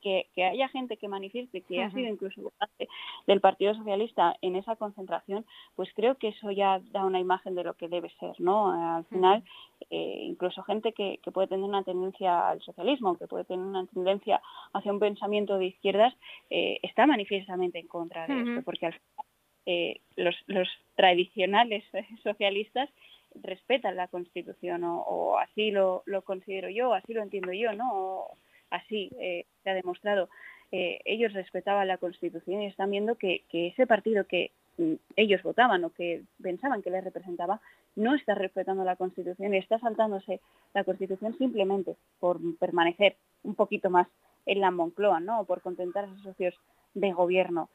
que, 0.00 0.26
haya 0.36 0.68
gente 0.68 0.96
que 0.96 1.08
manifieste 1.08 1.60
que 1.62 1.82
ha 1.82 1.90
sido 1.90 2.08
incluso 2.08 2.42
votante 2.42 2.88
del 3.26 3.40
Partido 3.40 3.74
Socialista 3.74 4.36
en 4.42 4.56
esa 4.56 4.76
concentración, 4.76 5.44
pues 5.76 5.90
creo 5.94 6.16
que 6.16 6.28
eso 6.28 6.50
ya 6.50 6.80
da 6.90 7.04
una 7.04 7.20
imagen 7.20 7.54
de 7.54 7.64
lo 7.64 7.74
que 7.74 7.88
debe 7.88 8.10
ser, 8.18 8.40
¿no? 8.40 8.96
Al 8.96 9.04
final, 9.06 9.44
eh, 9.90 10.20
incluso 10.22 10.62
gente 10.62 10.92
que, 10.92 11.18
puede 11.32 11.48
tener 11.48 11.64
una 11.64 11.84
tendencia 11.84 12.48
al 12.48 12.60
socialismo, 12.60 13.16
que 13.16 13.28
puede 13.28 13.44
tener 13.44 13.64
una 13.64 13.86
tendencia 13.86 14.42
hacia 14.72 14.92
un 14.92 14.98
pensamiento 14.98 15.58
de 15.58 15.66
izquierdas, 15.66 16.14
eh, 16.50 16.78
está 16.82 17.06
manifiestamente 17.06 17.78
en 17.78 17.86
contra 17.86 18.26
de 18.26 18.40
esto, 18.40 18.62
porque 18.64 18.86
al 18.86 18.92
final 18.92 19.26
eh, 19.66 20.00
los, 20.16 20.34
los 20.46 20.68
tradicionales 20.96 21.84
socialistas 22.24 22.88
respetan 23.34 23.96
la 23.96 24.08
Constitución 24.08 24.82
o, 24.84 25.38
así 25.38 25.70
lo, 25.70 26.02
lo, 26.06 26.22
considero 26.22 26.68
yo, 26.68 26.94
así 26.94 27.12
lo 27.12 27.22
entiendo 27.22 27.52
yo, 27.52 27.72
¿no? 27.72 28.26
Así 28.70 29.10
eh, 29.18 29.46
se 29.62 29.70
ha 29.70 29.74
demostrado. 29.74 30.28
Eh, 30.72 31.00
ellos 31.04 31.32
respetaban 31.32 31.88
la 31.88 31.98
Constitución 31.98 32.62
y 32.62 32.66
están 32.66 32.90
viendo 32.90 33.16
que, 33.16 33.44
ese 33.52 33.86
partido 33.86 34.24
que 34.24 34.52
mm, 34.78 34.94
ellos 35.16 35.42
votaban 35.42 35.84
o 35.84 35.90
que 35.90 36.22
pensaban 36.42 36.82
que 36.82 36.90
les 36.90 37.04
representaba 37.04 37.60
no 37.96 38.14
está 38.14 38.34
respetando 38.34 38.84
la 38.84 38.96
Constitución 38.96 39.52
y 39.52 39.58
está 39.58 39.78
saltándose 39.80 40.40
la 40.74 40.84
Constitución 40.84 41.36
simplemente 41.38 41.96
por 42.20 42.38
permanecer 42.58 43.16
un 43.42 43.54
poquito 43.54 43.90
más 43.90 44.06
en 44.46 44.60
la 44.60 44.70
Moncloa, 44.70 45.20
¿no? 45.20 45.40
O 45.40 45.44
por 45.44 45.60
contentar 45.60 46.04
a 46.04 46.08
sus 46.08 46.22
socios 46.22 46.54
de 46.94 47.12
gobierno 47.12 47.68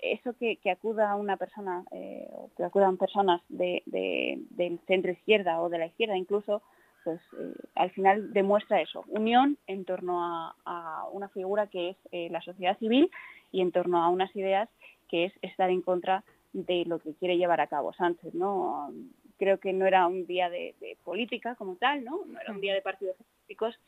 eso 0.00 0.34
que, 0.34 0.58
acuda 0.70 1.16
una 1.16 1.36
persona 1.36 1.84
eh, 1.90 2.28
o 2.32 2.50
que 2.56 2.64
acudan 2.64 2.96
personas 2.96 3.40
de, 3.48 3.82
del 3.86 4.78
centro 4.86 5.12
izquierda 5.12 5.60
o 5.60 5.68
de 5.68 5.78
la 5.78 5.86
izquierda 5.86 6.16
incluso, 6.16 6.62
pues 7.06 7.20
eh, 7.38 7.52
al 7.76 7.92
final 7.92 8.32
demuestra 8.32 8.80
eso, 8.82 9.04
unión 9.06 9.58
en 9.68 9.84
torno 9.84 10.18
a, 10.24 11.06
una 11.12 11.28
figura 11.28 11.68
que 11.68 11.90
es 11.90 11.96
eh, 12.10 12.28
la 12.32 12.42
sociedad 12.42 12.76
civil 12.78 13.12
y 13.52 13.60
en 13.60 13.70
torno 13.70 14.02
a 14.02 14.08
unas 14.08 14.34
ideas 14.34 14.68
que 15.08 15.26
es 15.26 15.32
estar 15.40 15.70
en 15.70 15.82
contra 15.82 16.24
de 16.52 16.84
lo 16.84 16.98
que 16.98 17.14
quiere 17.14 17.38
llevar 17.38 17.60
a 17.60 17.68
cabo 17.68 17.92
Sánchez, 17.92 18.34
¿no? 18.34 18.92
Creo 19.38 19.60
que 19.60 19.72
no 19.72 19.86
era 19.86 20.08
un 20.08 20.26
día 20.26 20.50
de, 20.50 20.74
política 21.04 21.54
como 21.54 21.76
tal, 21.76 22.02
¿no? 22.02 22.24
No 22.26 22.40
era 22.40 22.52
un 22.52 22.60
día 22.60 22.74
de 22.74 22.82
partidos 22.82 23.14
políticos 23.16 23.78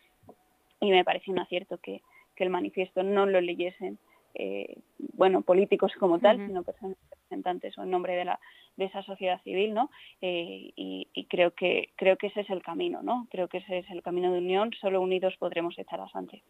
y 0.80 0.92
me 0.92 1.04
parece 1.04 1.32
un 1.32 1.40
acierto 1.40 1.78
que 1.78 2.00
el 2.36 2.50
manifiesto 2.50 3.02
no 3.02 3.26
lo 3.26 3.40
leyesen 3.40 3.98
eh, 4.34 4.76
bueno, 5.14 5.42
políticos 5.42 5.92
como 5.98 6.20
tal, 6.20 6.36
sino 6.36 6.62
personas 6.62 6.96
representantes 7.28 7.76
o 7.78 7.82
en 7.82 7.90
nombre 7.90 8.16
de, 8.16 8.24
la, 8.24 8.40
de 8.76 8.86
esa 8.86 9.02
sociedad 9.02 9.40
civil, 9.42 9.74
¿no? 9.74 9.90
Eh, 10.20 10.72
y, 10.74 11.26
creo 11.28 11.52
que 11.52 11.90
creo 11.96 12.16
que 12.16 12.28
ese 12.28 12.40
es 12.40 12.50
el 12.50 12.62
camino, 12.62 13.02
¿no? 13.02 13.26
Creo 13.30 13.48
que 13.48 13.58
ese 13.58 13.78
es 13.78 13.90
el 13.90 14.02
camino 14.02 14.32
de 14.32 14.38
unión. 14.38 14.72
Solo 14.80 15.00
unidos 15.00 15.36
podremos 15.38 15.78
echar 15.78 16.00
a 16.00 16.08
Sánchez. 16.08 16.42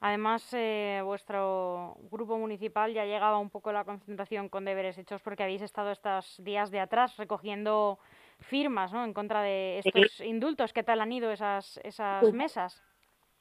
Además, 0.00 0.52
eh, 0.54 1.00
vuestro 1.04 1.96
grupo 2.10 2.36
municipal 2.38 2.92
ya 2.92 3.04
llegaba 3.04 3.38
un 3.38 3.50
poco 3.50 3.70
a 3.70 3.72
la 3.72 3.84
concentración 3.84 4.48
con 4.48 4.64
deberes 4.64 4.98
hechos 4.98 5.20
porque 5.22 5.42
habéis 5.42 5.62
estado 5.62 5.90
estos 5.90 6.42
días 6.42 6.70
de 6.70 6.80
atrás 6.80 7.16
recogiendo 7.16 7.98
firmas 8.40 8.92
¿no? 8.92 9.04
en 9.04 9.12
contra 9.12 9.42
de 9.42 9.78
estos 9.78 10.20
indultos. 10.20 10.72
¿Qué 10.72 10.82
tal 10.82 11.00
han 11.00 11.12
ido 11.12 11.30
esas, 11.32 11.80
esas 11.82 12.20
pues 12.22 12.34
mesas? 12.34 12.82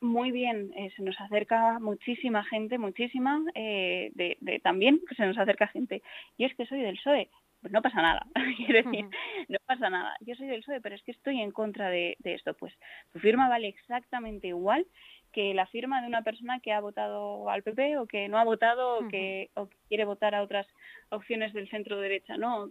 Muy 0.02 0.32
bien, 0.32 0.72
eh, 0.76 0.92
se 0.96 1.02
nos 1.02 1.20
acerca 1.20 1.80
muchísima 1.80 2.44
gente, 2.44 2.78
muchísima, 2.78 3.42
eh, 3.56 4.12
de, 4.14 4.38
de, 4.42 4.60
también 4.60 5.02
se 5.16 5.26
nos 5.26 5.38
acerca 5.38 5.68
gente. 5.68 6.02
Yo 6.38 6.48
es 6.48 6.56
que 6.56 6.66
soy 6.66 6.82
del 6.82 6.98
PSOE, 6.98 7.30
pues 7.62 7.74
no 7.74 7.82
pasa 7.82 8.02
nada, 8.02 8.28
quiero 8.58 8.90
decir, 8.90 9.06
no 9.48 9.58
pasa 9.66 9.90
nada. 9.90 10.16
Yo 10.22 10.36
soy 10.36 10.48
del 10.48 10.62
PSOE, 10.62 10.82
pero 10.82 10.96
es 10.96 11.04
que 11.04 11.12
estoy 11.12 11.42
en 11.42 11.52
contra 11.52 11.90
de, 11.90 12.16
de 12.20 12.36
esto. 12.36 12.54
Pues 12.54 12.74
tu 13.12 13.20
firma 13.20 13.50
vale 13.50 13.68
exactamente 13.68 14.48
igual 14.48 14.86
que 15.38 15.54
la 15.54 15.68
firma 15.68 16.02
de 16.02 16.08
una 16.08 16.24
persona 16.24 16.60
que 16.62 16.72
ha 16.72 16.80
votado 16.80 17.48
al 17.52 17.62
PP 17.62 18.00
o 18.00 18.08
que 18.08 18.28
no 18.28 18.40
ha 18.40 18.44
votado 18.44 18.98
o 18.98 19.08
que, 19.08 19.52
o 19.54 19.70
quiere 19.88 20.04
votar 20.04 20.34
a 20.34 20.42
otras 20.42 20.66
opciones 21.10 21.54
del 21.54 21.70
centro 21.70 22.02
derecha, 22.02 22.38
¿no? 22.38 22.70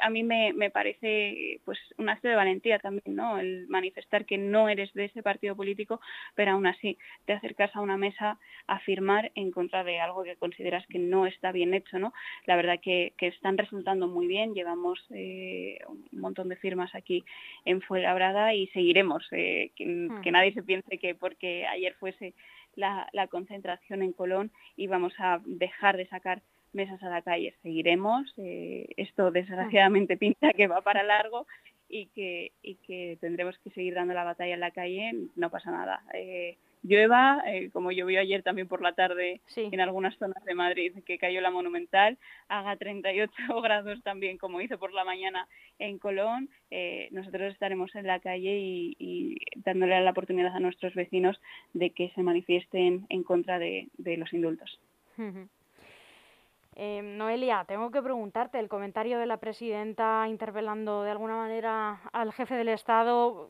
A 0.00 0.08
mí 0.08 0.22
me, 0.22 0.52
me, 0.52 0.70
parece 0.70 1.60
pues 1.64 1.78
un 1.98 2.08
acto 2.08 2.28
de 2.28 2.36
valentía 2.36 2.78
también, 2.78 3.16
¿no? 3.16 3.40
El 3.40 3.66
manifestar 3.66 4.24
que 4.24 4.38
no 4.38 4.68
eres 4.68 4.94
de 4.94 5.06
ese 5.06 5.22
partido 5.22 5.56
político, 5.56 6.00
pero 6.36 6.52
aún 6.52 6.68
así 6.68 6.96
te 7.24 7.32
acercas 7.32 7.74
a 7.74 7.80
una 7.80 7.96
mesa 7.96 8.38
a 8.68 8.78
firmar 8.78 9.32
en 9.34 9.50
contra 9.50 9.82
de 9.82 9.98
algo 9.98 10.22
que 10.22 10.36
consideras 10.36 10.86
que 10.86 11.00
no 11.00 11.26
está 11.26 11.50
bien 11.50 11.74
hecho, 11.74 11.98
¿no? 11.98 12.12
La 12.46 12.54
verdad 12.54 12.78
que, 12.80 13.14
que 13.18 13.26
están 13.26 13.58
resultando 13.58 14.06
muy 14.06 14.28
bien, 14.28 14.54
llevamos 14.54 15.04
eh, 15.10 15.80
un 15.88 16.20
montón 16.20 16.48
de 16.48 16.56
firmas 16.56 16.94
aquí 16.94 17.24
en 17.64 17.82
Fuenlabrada 17.82 18.54
y 18.54 18.68
seguiremos, 18.68 19.26
eh, 19.32 19.72
que, 19.74 20.08
que 20.22 20.30
nadie 20.30 20.54
se 20.54 20.62
piense 20.62 20.98
que 20.98 21.16
porque 21.16 21.66
ayer 21.66 21.95
fuese 21.98 22.34
la, 22.74 23.08
la 23.12 23.26
concentración 23.26 24.02
en 24.02 24.12
Colón 24.12 24.50
íbamos 24.76 25.14
a 25.18 25.40
dejar 25.44 25.96
de 25.96 26.06
sacar 26.06 26.42
mesas 26.72 27.02
a 27.02 27.08
la 27.08 27.22
calle. 27.22 27.54
Seguiremos. 27.62 28.32
Eh, 28.36 28.86
esto 28.96 29.30
desgraciadamente 29.30 30.16
pinta 30.16 30.52
que 30.52 30.68
va 30.68 30.82
para 30.82 31.02
largo 31.02 31.46
y 31.88 32.06
que, 32.06 32.52
y 32.62 32.76
que 32.76 33.18
tendremos 33.20 33.58
que 33.58 33.70
seguir 33.70 33.94
dando 33.94 34.14
la 34.14 34.24
batalla 34.24 34.54
en 34.54 34.60
la 34.60 34.70
calle. 34.70 35.12
No 35.34 35.50
pasa 35.50 35.70
nada. 35.70 36.02
Eh, 36.14 36.56
llueva, 36.86 37.42
eh, 37.46 37.70
como 37.72 37.92
llovió 37.92 38.20
ayer 38.20 38.42
también 38.42 38.68
por 38.68 38.82
la 38.82 38.92
tarde 38.92 39.40
en 39.56 39.80
algunas 39.80 40.16
zonas 40.16 40.44
de 40.44 40.54
Madrid, 40.54 40.92
que 41.04 41.18
cayó 41.18 41.40
la 41.40 41.50
Monumental, 41.50 42.18
haga 42.48 42.76
38 42.76 43.32
grados 43.62 44.02
también 44.02 44.38
como 44.38 44.60
hizo 44.60 44.78
por 44.78 44.92
la 44.92 45.04
mañana 45.04 45.48
en 45.78 45.98
Colón, 45.98 46.48
nosotros 47.10 47.52
estaremos 47.52 47.94
en 47.94 48.06
la 48.06 48.20
calle 48.20 48.56
y, 48.58 49.36
dándole 49.56 50.00
la 50.00 50.10
oportunidad 50.10 50.54
a 50.54 50.60
nuestros 50.60 50.94
vecinos 50.94 51.40
de 51.74 51.90
que 51.90 52.10
se 52.14 52.22
manifiesten 52.22 53.06
en 53.08 53.22
contra 53.22 53.58
de, 53.58 53.88
los 53.98 54.32
indultos. 54.32 54.78
Eh, 56.78 57.00
Noelia, 57.02 57.64
tengo 57.66 57.90
que 57.90 58.02
preguntarte, 58.02 58.58
el 58.58 58.68
comentario 58.68 59.18
de 59.18 59.24
la 59.24 59.38
presidenta 59.38 60.26
interpelando 60.28 61.04
de 61.04 61.10
alguna 61.10 61.34
manera 61.34 62.02
al 62.12 62.34
jefe 62.34 62.54
del 62.54 62.68
Estado, 62.68 63.48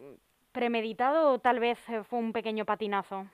¿premeditado 0.57 1.33
o 1.33 1.39
tal 1.39 1.61
vez 1.61 1.79
eh, 1.91 2.03
fue 2.09 2.19
un 2.19 2.33
pequeño 2.33 2.65
patinazo? 2.65 3.27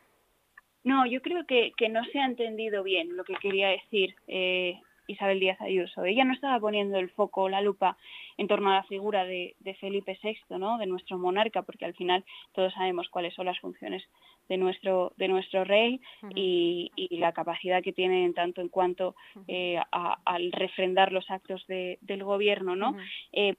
No, 0.83 1.07
yo 1.07 1.23
creo 1.23 1.47
que, 1.47 1.73
que 1.77 1.89
no 1.89 2.05
se 2.07 2.19
ha 2.19 2.27
entendido 2.27 2.83
bien 2.83 3.17
lo 3.17 3.23
que 3.23 3.37
quería 3.37 3.69
decir. 3.69 4.17
Eh, 4.27 4.81
Isabel 5.07 5.39
Díaz 5.39 5.61
Ayuso. 5.61 6.05
Ella 6.05 6.25
no 6.25 6.33
estaba 6.33 6.59
poniendo 6.59 6.99
el 6.99 7.11
foco, 7.11 7.49
la 7.49 7.61
lupa 7.61 7.97
en 8.39 8.49
torno 8.49 8.71
a 8.71 8.77
la 8.77 8.83
figura 8.85 9.25
de, 9.25 9.55
Felipe 9.81 10.19
VI, 10.23 10.59
¿no? 10.59 10.79
de 10.79 10.87
nuestro 10.87 11.19
monarca, 11.19 11.63
porque 11.63 11.85
al 11.85 11.95
final 11.95 12.25
todos 12.53 12.73
sabemos 12.75 13.09
cuáles 13.09 13.35
son 13.35 13.47
las 13.47 13.59
funciones 13.61 14.03
de 14.49 14.57
nuestro, 14.57 15.13
de 15.17 15.29
nuestro 15.29 15.65
rey 15.65 16.01
y, 16.35 16.91
la 17.11 17.33
capacidad 17.33 17.83
que 17.83 17.93
tiene 17.93 18.25
en 18.25 18.35
tanto 18.35 18.61
en 18.61 18.69
cuanto 18.69 19.15
eh, 19.47 19.79
al 19.91 20.53
refrendar 20.53 21.13
los 21.13 21.31
actos 21.31 21.65
del 21.67 22.25
gobierno. 22.25 22.75
¿no? 22.75 22.97
Eh, 23.33 23.55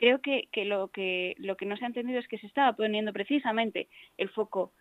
creo 0.00 0.20
que, 0.22 0.48
lo 0.64 0.88
que 0.88 1.34
lo 1.38 1.56
que 1.56 1.66
no 1.66 1.76
se 1.76 1.84
ha 1.84 1.88
entendido 1.88 2.18
es 2.18 2.26
que 2.26 2.38
se 2.38 2.46
estaba 2.46 2.72
poniendo 2.72 3.12
precisamente 3.12 3.88
el 4.16 4.30
foco 4.30 4.72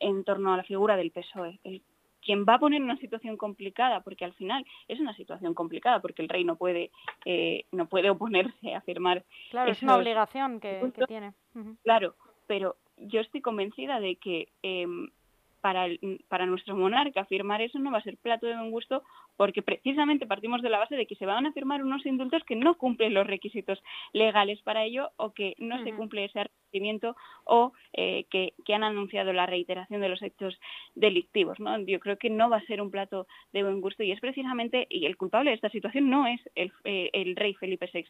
en 0.00 0.24
torno 0.24 0.54
a 0.54 0.56
la 0.56 0.64
figura 0.64 0.96
del 0.96 1.10
PSOE, 1.10 1.60
el 1.62 1.82
quien 2.22 2.44
va 2.44 2.54
a 2.54 2.58
poner 2.58 2.82
una 2.82 2.96
situación 2.96 3.36
complicada, 3.36 4.00
porque 4.00 4.24
al 4.24 4.32
final 4.32 4.66
es 4.88 4.98
una 4.98 5.14
situación 5.14 5.54
complicada, 5.54 6.00
porque 6.00 6.22
el 6.22 6.28
rey 6.28 6.42
no 6.42 6.56
puede, 6.56 6.90
eh, 7.24 7.66
no 7.70 7.86
puede 7.86 8.10
oponerse 8.10 8.74
a 8.74 8.80
firmar. 8.80 9.24
Claro, 9.50 9.70
es 9.70 9.80
una 9.80 9.96
obligación 9.96 10.58
que, 10.58 10.92
tiene. 11.06 11.34
Claro, 11.84 12.16
pero 12.48 12.74
yo 12.96 13.20
estoy 13.20 13.42
convencida 13.42 14.00
de 14.00 14.16
que 14.16 14.48
em, 14.62 15.08
para, 15.60 15.86
para 16.26 16.46
nuestro 16.46 16.74
monarca 16.74 17.26
firmar 17.26 17.62
eso 17.62 17.78
no 17.78 17.92
va 17.92 17.98
a 17.98 18.02
ser 18.02 18.16
plato 18.16 18.46
de 18.46 18.56
buen 18.56 18.72
gusto 18.72 19.04
porque 19.36 19.62
precisamente 19.62 20.26
partimos 20.26 20.62
de 20.62 20.70
la 20.70 20.78
base 20.78 20.96
de 20.96 21.06
que 21.06 21.16
se 21.16 21.26
van 21.26 21.46
a 21.46 21.52
firmar 21.52 21.82
unos 21.82 22.04
indultos 22.06 22.42
que 22.44 22.56
no 22.56 22.76
cumplen 22.76 23.14
los 23.14 23.26
requisitos 23.26 23.82
legales 24.12 24.60
para 24.62 24.84
ello 24.84 25.10
o 25.16 25.32
que 25.32 25.54
no 25.58 25.82
se 25.84 25.92
cumple 25.92 26.24
ese 26.24 26.40
arrepentimiento 26.40 27.16
o 27.44 27.72
eh, 27.92 28.26
que, 28.30 28.54
han 28.74 28.84
anunciado 28.84 29.32
la 29.32 29.46
reiteración 29.46 30.00
de 30.00 30.08
los 30.08 30.20
hechos 30.20 30.58
delictivos. 30.94 31.58
¿no? 31.58 31.78
Yo 31.80 31.98
creo 32.00 32.18
que 32.18 32.28
no 32.28 32.50
va 32.50 32.58
a 32.58 32.66
ser 32.66 32.82
un 32.82 32.90
plato 32.90 33.26
de 33.52 33.62
buen 33.62 33.80
gusto 33.80 34.02
y 34.02 34.12
es 34.12 34.20
precisamente, 34.20 34.86
y 34.90 35.06
el 35.06 35.16
culpable 35.16 35.50
de 35.50 35.56
esta 35.56 35.70
situación 35.70 36.10
no 36.10 36.26
es 36.26 36.40
el, 36.54 36.72
eh, 36.84 37.10
el 37.12 37.36
rey 37.36 37.54
Felipe 37.54 37.88
VI, 37.92 38.04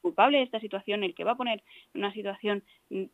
culpable 0.00 0.38
de 0.38 0.44
esta 0.44 0.60
situación, 0.60 1.04
el 1.04 1.14
que 1.14 1.24
va 1.24 1.32
a 1.32 1.36
poner 1.36 1.62
una 1.94 2.12
situación 2.12 2.62
mm, 2.88 3.04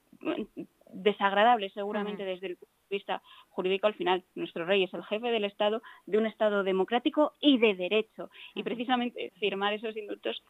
desagradable 0.95 1.71
seguramente 1.71 2.25
desde 2.25 2.47
el 2.47 2.57
punto 2.57 2.75
de 2.89 2.97
vista 2.97 3.23
jurídico 3.49 3.87
al 3.87 3.95
final. 3.95 4.25
Nuestro 4.35 4.65
rey 4.65 4.85
es 4.85 4.95
el 4.95 5.05
jefe 5.05 5.29
del 5.29 5.45
Estado, 5.45 5.83
de 6.07 6.19
un 6.19 6.27
Estado 6.27 6.63
democrático 6.63 7.04
y 7.41 7.59
de 7.59 7.75
derecho. 7.75 8.31
Y 8.55 8.63
precisamente 8.63 9.33
firmar 9.39 9.73
esos 9.73 9.97
indultos 9.97 10.43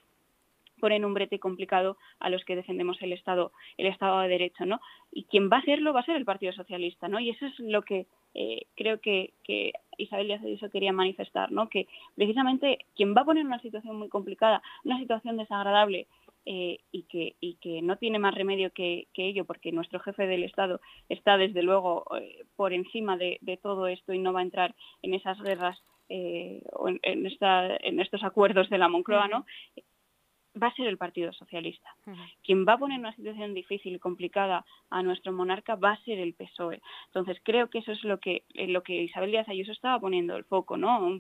ponen 0.81 1.05
un 1.05 1.15
brete 1.15 1.39
complicado 1.39 1.97
a 2.19 2.29
los 2.29 2.45
que 2.45 2.57
defendemos 2.57 3.01
el 3.01 3.13
Estado, 3.13 3.53
el 3.79 3.87
Estado 3.87 4.21
de 4.21 4.29
Derecho, 4.29 4.67
¿no? 4.67 4.81
Y 5.13 5.25
quien 5.25 5.49
va 5.49 5.59
a 5.59 5.61
hacerlo 5.61 5.93
va 5.93 6.01
a 6.01 6.05
ser 6.05 6.17
el 6.17 6.25
Partido 6.25 6.53
Socialista, 6.53 7.09
¿no? 7.09 7.21
Y 7.21 7.31
eso 7.31 7.47
es 7.47 7.59
lo 7.61 7.83
que 7.83 8.07
eh, 8.35 8.67
creo 8.75 9.01
que, 9.01 9.33
que 9.45 9.73
Isabel 9.97 10.27
Díaz 10.27 10.43
Ayuso 10.43 10.69
quería 10.71 10.93
manifestar, 10.93 11.53
¿no? 11.53 11.69
Que 11.69 11.87
precisamente 12.17 12.79
quien 12.97 13.15
va 13.15 13.23
a 13.23 13.25
poner 13.25 13.47
una 13.47 13.61
situación 13.61 13.97
muy 13.97 14.09
complicada, 14.09 14.63
una 14.85 14.99
situación 14.99 15.37
desagradable 15.37 16.07
eh, 16.47 16.81
y, 16.93 17.05
que, 17.05 17.37
y 17.41 17.55
que 17.55 17.81
no 17.81 17.97
tiene 17.97 18.19
más 18.19 18.35
remedio 18.35 18.71
que, 18.71 19.09
ello, 19.17 19.47
porque 19.47 19.73
nuestro 19.73 19.99
jefe 20.01 20.27
del 20.27 20.45
Estado 20.45 20.79
está 21.09 21.39
desde 21.39 21.63
luego 21.63 22.05
eh, 22.21 22.45
por 22.55 22.75
encima 22.75 23.17
de, 23.17 23.39
todo 23.63 23.87
esto 23.87 24.13
y 24.13 24.19
no 24.19 24.35
va 24.35 24.41
a 24.41 24.43
entrar 24.43 24.75
en 25.01 25.15
esas 25.15 25.41
guerras 25.41 25.83
eh, 26.09 26.63
en, 27.03 27.27
en, 27.83 28.01
estos 28.01 28.23
acuerdos 28.25 28.69
de 28.71 28.79
la 28.79 28.89
Moncloa, 28.89 29.29
¿no? 29.29 29.47
va 30.61 30.69
a 30.69 30.75
ser 30.75 30.87
el 30.87 30.99
Partido 30.99 31.33
Socialista. 31.33 31.97
Quien 32.43 32.65
va 32.67 32.75
a 32.75 32.79
poner 32.79 32.99
una 32.99 33.15
situación 33.15 33.55
difícil 33.55 33.95
y 33.95 33.99
complicada 33.99 34.65
a 34.91 35.03
nuestro 35.03 35.33
monarca 35.33 35.75
va 35.75 35.93
a 35.93 36.05
ser 36.05 36.19
el 36.19 36.35
PSOE. 36.35 36.81
Entonces 37.07 37.39
creo 37.43 37.69
que 37.71 37.79
eso 37.79 37.93
es 37.93 38.05
lo 38.05 38.21
que, 38.21 38.45
lo 38.55 38.83
que 38.83 39.03
Isabel 39.03 39.31
Díaz 39.31 39.49
Ayuso 39.49 39.73
estaba 39.73 39.99
poniendo 40.01 40.37
el 40.37 40.45
foco, 40.45 40.77
¿no? 40.77 41.19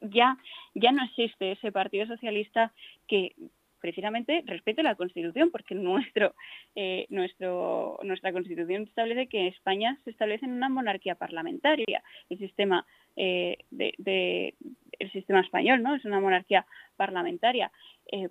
Ya, 0.00 0.36
ya 0.74 0.92
no 0.92 1.04
existe 1.04 1.52
ese 1.52 1.72
Partido 1.72 2.06
Socialista 2.06 2.72
que 3.08 3.34
precisamente 3.80 4.42
respete 4.46 4.82
la 4.82 4.94
Constitución, 4.94 5.50
porque 5.50 5.74
nuestro, 5.74 6.34
eh, 6.74 7.06
nuestro, 7.08 7.98
nuestra 8.02 8.32
Constitución 8.32 8.82
establece 8.82 9.28
que 9.28 9.48
España 9.48 9.98
se 10.04 10.10
establece 10.10 10.44
en 10.44 10.52
una 10.52 10.68
monarquía 10.68 11.14
parlamentaria. 11.14 12.02
El 12.28 12.38
sistema, 12.38 12.86
eh, 13.16 13.58
de, 13.70 14.54
el 14.98 15.12
sistema 15.12 15.40
español 15.40 15.82
no 15.82 15.94
es 15.94 16.04
una 16.04 16.20
monarquía 16.20 16.66
parlamentaria. 16.96 17.70
Eh, 18.10 18.28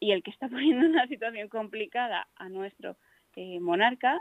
y 0.00 0.12
el 0.12 0.22
que 0.22 0.30
está 0.30 0.48
poniendo 0.48 0.86
una 0.86 1.06
situación 1.06 1.48
complicada 1.48 2.28
a 2.36 2.48
nuestro 2.48 2.96
monarca 3.60 4.18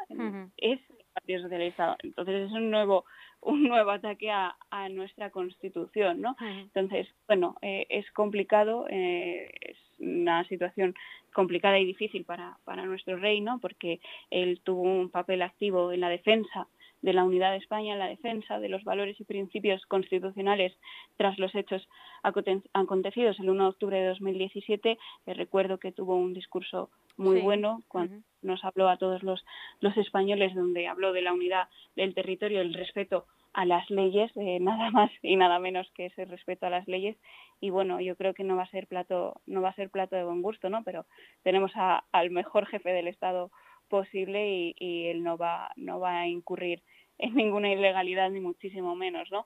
es 0.55 0.79
el 0.89 1.05
Partido 1.13 1.41
Socialista. 1.41 1.98
Entonces 2.01 2.48
es 2.48 2.51
un 2.53 2.72
nuevo 2.72 3.03
un 3.41 3.63
nuevo 3.63 3.89
ataque 3.89 4.29
a, 4.31 4.55
nuestra 4.91 5.31
Constitución, 5.31 6.22
¿no? 6.22 6.38
Entonces, 6.39 7.08
bueno, 7.27 7.55
es 7.62 8.10
complicado, 8.12 8.86
es 8.88 9.77
una 10.00 10.43
situación 10.48 10.93
complicada 11.34 11.79
y 11.79 11.86
difícil 11.86 12.24
para, 12.24 12.58
para 12.65 12.86
nuestro 12.86 13.17
rey, 13.17 13.43
porque 13.60 14.00
él 14.29 14.62
tuvo 14.63 14.84
un 14.84 15.10
papel 15.10 15.41
activo 15.41 15.91
en 15.91 16.01
la 16.01 16.10
defensa 16.10 16.67
de 17.01 17.13
la 17.13 17.24
unidad 17.24 17.51
de 17.51 17.58
España, 17.58 17.93
en 17.93 18.00
la 18.00 18.08
defensa 18.08 18.60
de 18.60 18.70
los 18.70 18.84
valores 18.84 19.20
y 19.20 19.24
principios 19.24 19.86
constitucionales 19.88 20.74
tras 21.17 21.38
los 21.39 21.53
hechos 21.55 21.88
acontecidos 22.74 23.39
el 23.39 23.50
1 23.50 23.63
de 23.63 23.70
octubre 23.70 24.00
de 24.00 24.08
2017. 24.08 24.98
recuerdo 25.27 25.79
que 25.79 25.91
tuvo 25.91 26.15
un 26.15 26.34
discurso 26.34 26.89
muy 27.17 27.41
bueno 27.41 27.81
cuando 27.88 28.17
nos 28.41 28.63
habló 28.63 28.89
a 28.89 28.98
todos 28.98 29.24
los, 29.24 29.43
los 29.79 29.96
españoles, 29.98 30.55
donde 30.55 30.88
habló 30.88 31.13
de 31.13 31.22
la 31.22 31.34
unidad 31.34 31.67
del 31.96 32.13
territorio, 32.13 32.62
el 32.62 32.74
respeto 32.74 33.25
a 33.53 33.65
las 33.65 33.89
leyes, 33.89 34.31
eh, 34.36 34.60
nada 34.62 34.91
más 34.91 35.12
y 35.22 35.36
nada 35.36 35.60
menos 35.60 35.89
que 35.96 36.08
ese 36.08 36.25
respeto 36.25 36.65
a 36.65 36.70
las 36.70 36.88
leyes. 36.88 37.17
Y 37.60 37.70
bueno, 37.70 38.00
yo 38.01 38.15
creo 38.15 38.34
que 38.34 38.43
no 38.43 38.55
va 38.55 38.63
a 38.63 38.72
ser 38.72 38.88
plato, 38.88 39.41
no 39.46 39.62
va 39.62 39.70
a 39.70 39.75
ser 39.75 39.89
plato 39.89 40.15
de 40.15 40.24
buen 40.24 40.41
gusto, 40.41 40.70
¿no? 40.70 40.84
Pero 40.84 41.05
tenemos 41.43 41.72
al 42.12 42.31
mejor 42.31 42.65
jefe 42.65 42.89
del 42.89 43.08
Estado 43.08 43.51
posible 43.91 44.74
y, 44.75 45.07
él 45.07 45.21
no 45.21 45.38
va, 45.38 45.71
no 45.75 46.00
va 46.00 46.21
a 46.21 46.27
incurrir 46.27 46.81
en 47.19 47.36
ninguna 47.36 47.71
ilegalidad 47.71 48.31
ni 48.31 48.39
muchísimo 48.39 48.95
menos, 48.95 49.29
¿no? 49.29 49.45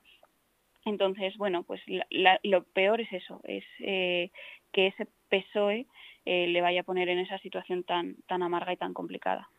Entonces, 0.85 1.35
bueno, 1.37 1.63
pues 1.63 1.81
lo 1.87 2.63
peor 2.63 3.01
es 3.01 3.11
eso, 3.11 3.41
es 3.43 3.65
eh, 3.79 4.29
que 4.71 4.87
ese 4.87 5.07
PSOE 5.29 5.87
eh, 6.25 6.47
le 6.47 6.61
vaya 6.61 6.81
a 6.81 6.83
poner 6.83 7.09
en 7.09 7.17
esa 7.17 7.39
situación 7.39 7.83
tan, 7.83 8.17
tan 8.27 8.43
amarga 8.43 8.71
y 8.71 8.77
tan 8.77 8.93
complicada. 8.93 9.49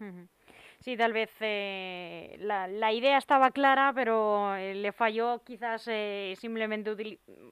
Sí, 0.81 0.97
tal 0.97 1.13
vez 1.13 1.31
eh, 1.41 2.37
la, 2.39 2.93
idea 2.93 3.19
estaba 3.19 3.51
clara, 3.51 3.93
pero 3.95 4.57
le 4.57 4.93
falló 4.93 5.43
quizás 5.45 5.89
eh, 5.89 6.35
simplemente 6.37 6.95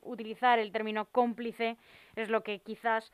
utilizar 0.02 0.58
el 0.58 0.70
término 0.72 1.06
cómplice, 1.06 1.76
es 2.16 2.28
lo 2.28 2.42
que 2.42 2.60
quizás 2.60 3.12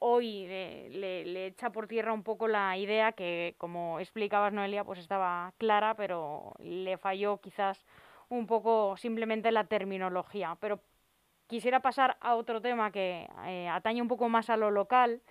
hoy 0.00 0.46
le, 0.46 1.46
echa 1.46 1.70
por 1.70 1.86
tierra 1.86 2.12
un 2.12 2.22
poco 2.22 2.48
la 2.48 2.76
idea 2.76 3.12
que, 3.12 3.54
como 3.58 4.00
explicabas 4.00 4.52
Noelia, 4.52 4.84
pues 4.84 4.98
estaba 4.98 5.52
clara, 5.58 5.94
pero 5.94 6.54
le 6.58 6.96
falló 6.98 7.38
quizás 7.38 7.84
un 8.28 8.46
poco 8.46 8.96
simplemente 8.96 9.52
la 9.52 9.64
terminología. 9.64 10.56
Pero 10.60 10.80
quisiera 11.46 11.80
pasar 11.80 12.16
a 12.20 12.34
otro 12.34 12.60
tema 12.60 12.90
que 12.90 13.28
atañe 13.70 14.02
un 14.02 14.08
poco 14.08 14.28
más 14.28 14.50
a 14.50 14.56
lo 14.56 14.70
local 14.70 15.22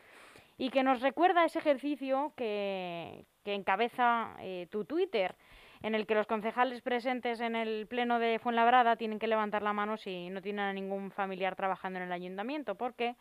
y 0.58 0.70
que 0.70 0.84
nos 0.84 1.02
recuerda 1.02 1.46
ese 1.46 1.60
ejercicio 1.60 2.34
que, 2.36 3.26
que 3.48 3.54
encabeza 3.54 4.36
eh, 4.40 4.68
tu 4.72 4.84
Twitter, 4.84 5.36
en 5.84 5.96
el 5.96 6.08
que 6.08 6.16
los 6.16 6.28
concejales 6.28 6.82
presentes 6.82 7.40
en 7.40 7.56
el 7.56 7.88
pleno 7.88 8.20
de 8.20 8.40
Fuenlabrada 8.40 8.98
tienen 8.98 9.20
que 9.20 9.28
levantar 9.28 9.62
la 9.62 9.72
mano 9.72 9.96
si 9.96 10.30
no 10.30 10.42
tienen 10.42 10.66
a 10.66 10.74
ningún 10.74 11.12
familiar 11.12 11.56
trabajando 11.56 12.00
en 12.00 12.06
el 12.06 12.12
ayuntamiento, 12.12 12.76
porque 12.76 13.16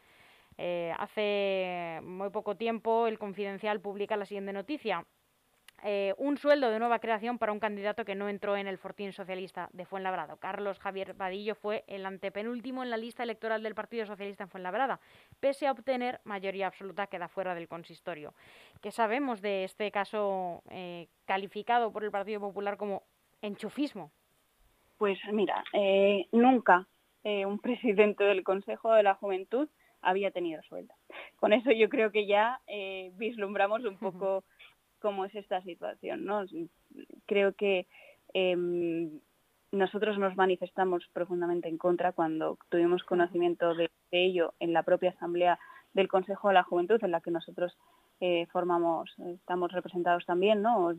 eh, 0.59 0.93
hace 0.99 2.01
muy 2.03 2.31
poco 2.31 2.57
tiempo 2.57 3.07
el 3.07 3.19
Confidencial 3.19 3.81
publica 3.81 4.17
la 4.17 4.25
siguiente 4.25 4.53
noticia. 4.53 5.05
Eh, 5.85 6.15
un 6.17 6.39
sueldo 6.39 6.71
de 6.71 6.79
nueva 6.79 7.01
creación 7.01 7.37
para 7.37 7.53
un 7.53 7.61
candidato 7.61 8.07
que 8.07 8.15
no 8.15 8.31
entró 8.31 8.57
en 8.57 8.67
el 8.67 8.79
fortín 8.79 9.13
socialista 9.13 9.69
de 9.75 9.85
Fuenlabrada. 9.85 10.37
Carlos 10.39 10.79
Javier 10.79 11.13
Vadillo 11.13 11.55
fue 11.55 11.85
el 11.87 12.07
antepenúltimo 12.07 12.83
en 12.83 12.89
la 12.89 12.97
lista 12.97 13.23
electoral 13.23 13.63
del 13.63 13.75
Partido 13.75 14.07
Socialista 14.07 14.45
en 14.45 14.49
Fuenlabrada, 14.49 15.01
pese 15.39 15.67
a 15.67 15.73
obtener 15.73 16.21
mayoría 16.25 16.69
absoluta 16.69 17.09
queda 17.09 17.29
fuera 17.29 17.55
del 17.55 17.69
consistorio. 17.69 18.33
¿Qué 18.81 18.91
sabemos 18.91 19.43
de 19.43 19.65
este 19.65 19.91
caso 19.91 20.63
eh, 20.71 21.09
calificado 21.27 21.93
por 21.93 22.05
el 22.05 22.11
Partido 22.11 22.41
Popular 22.41 22.79
como 22.79 23.03
enchufismo? 23.43 24.11
Pues 24.97 25.19
mira, 25.31 25.63
nunca 26.33 26.87
un 27.23 27.59
presidente 27.59 28.25
del 28.25 28.45
Consejo 28.45 28.95
de 28.95 29.03
la 29.03 29.15
Juventud 29.15 29.69
había 30.07 30.31
tenido 30.31 30.63
sueldo. 30.63 30.95
Con 31.37 31.53
eso 31.53 31.73
yo 31.73 31.89
creo 31.89 32.13
que 32.13 32.27
ya 32.27 32.61
vislumbramos 33.15 33.85
un 33.85 33.99
poco 33.99 34.45
cómo 35.01 35.25
es 35.25 35.35
esta 35.35 35.61
situación. 35.63 36.25
¿no? 36.25 36.45
Creo 37.27 37.53
que 37.55 37.87
em, 38.33 39.21
nosotros 39.73 40.17
nos 40.19 40.37
manifestamos 40.37 41.07
profundamente 41.13 41.69
en 41.69 41.77
contra 41.77 42.13
cuando 42.13 42.57
tuvimos 42.69 43.03
conocimiento 43.03 43.75
de, 43.75 43.91
ello 44.13 44.55
en 44.61 44.73
la 44.73 44.85
propia 44.85 45.11
Asamblea 45.11 45.59
del 45.93 46.09
Consejo 46.09 46.49
de 46.49 46.55
la 46.55 46.63
Juventud, 46.63 47.03
en 47.03 47.11
la 47.11 47.21
que 47.21 47.33
nosotros 47.33 47.77
eh, 48.21 48.47
formamos, 48.51 49.15
estamos 49.19 49.71
representados 49.73 50.25
también, 50.25 50.63
¿no? 50.63 50.95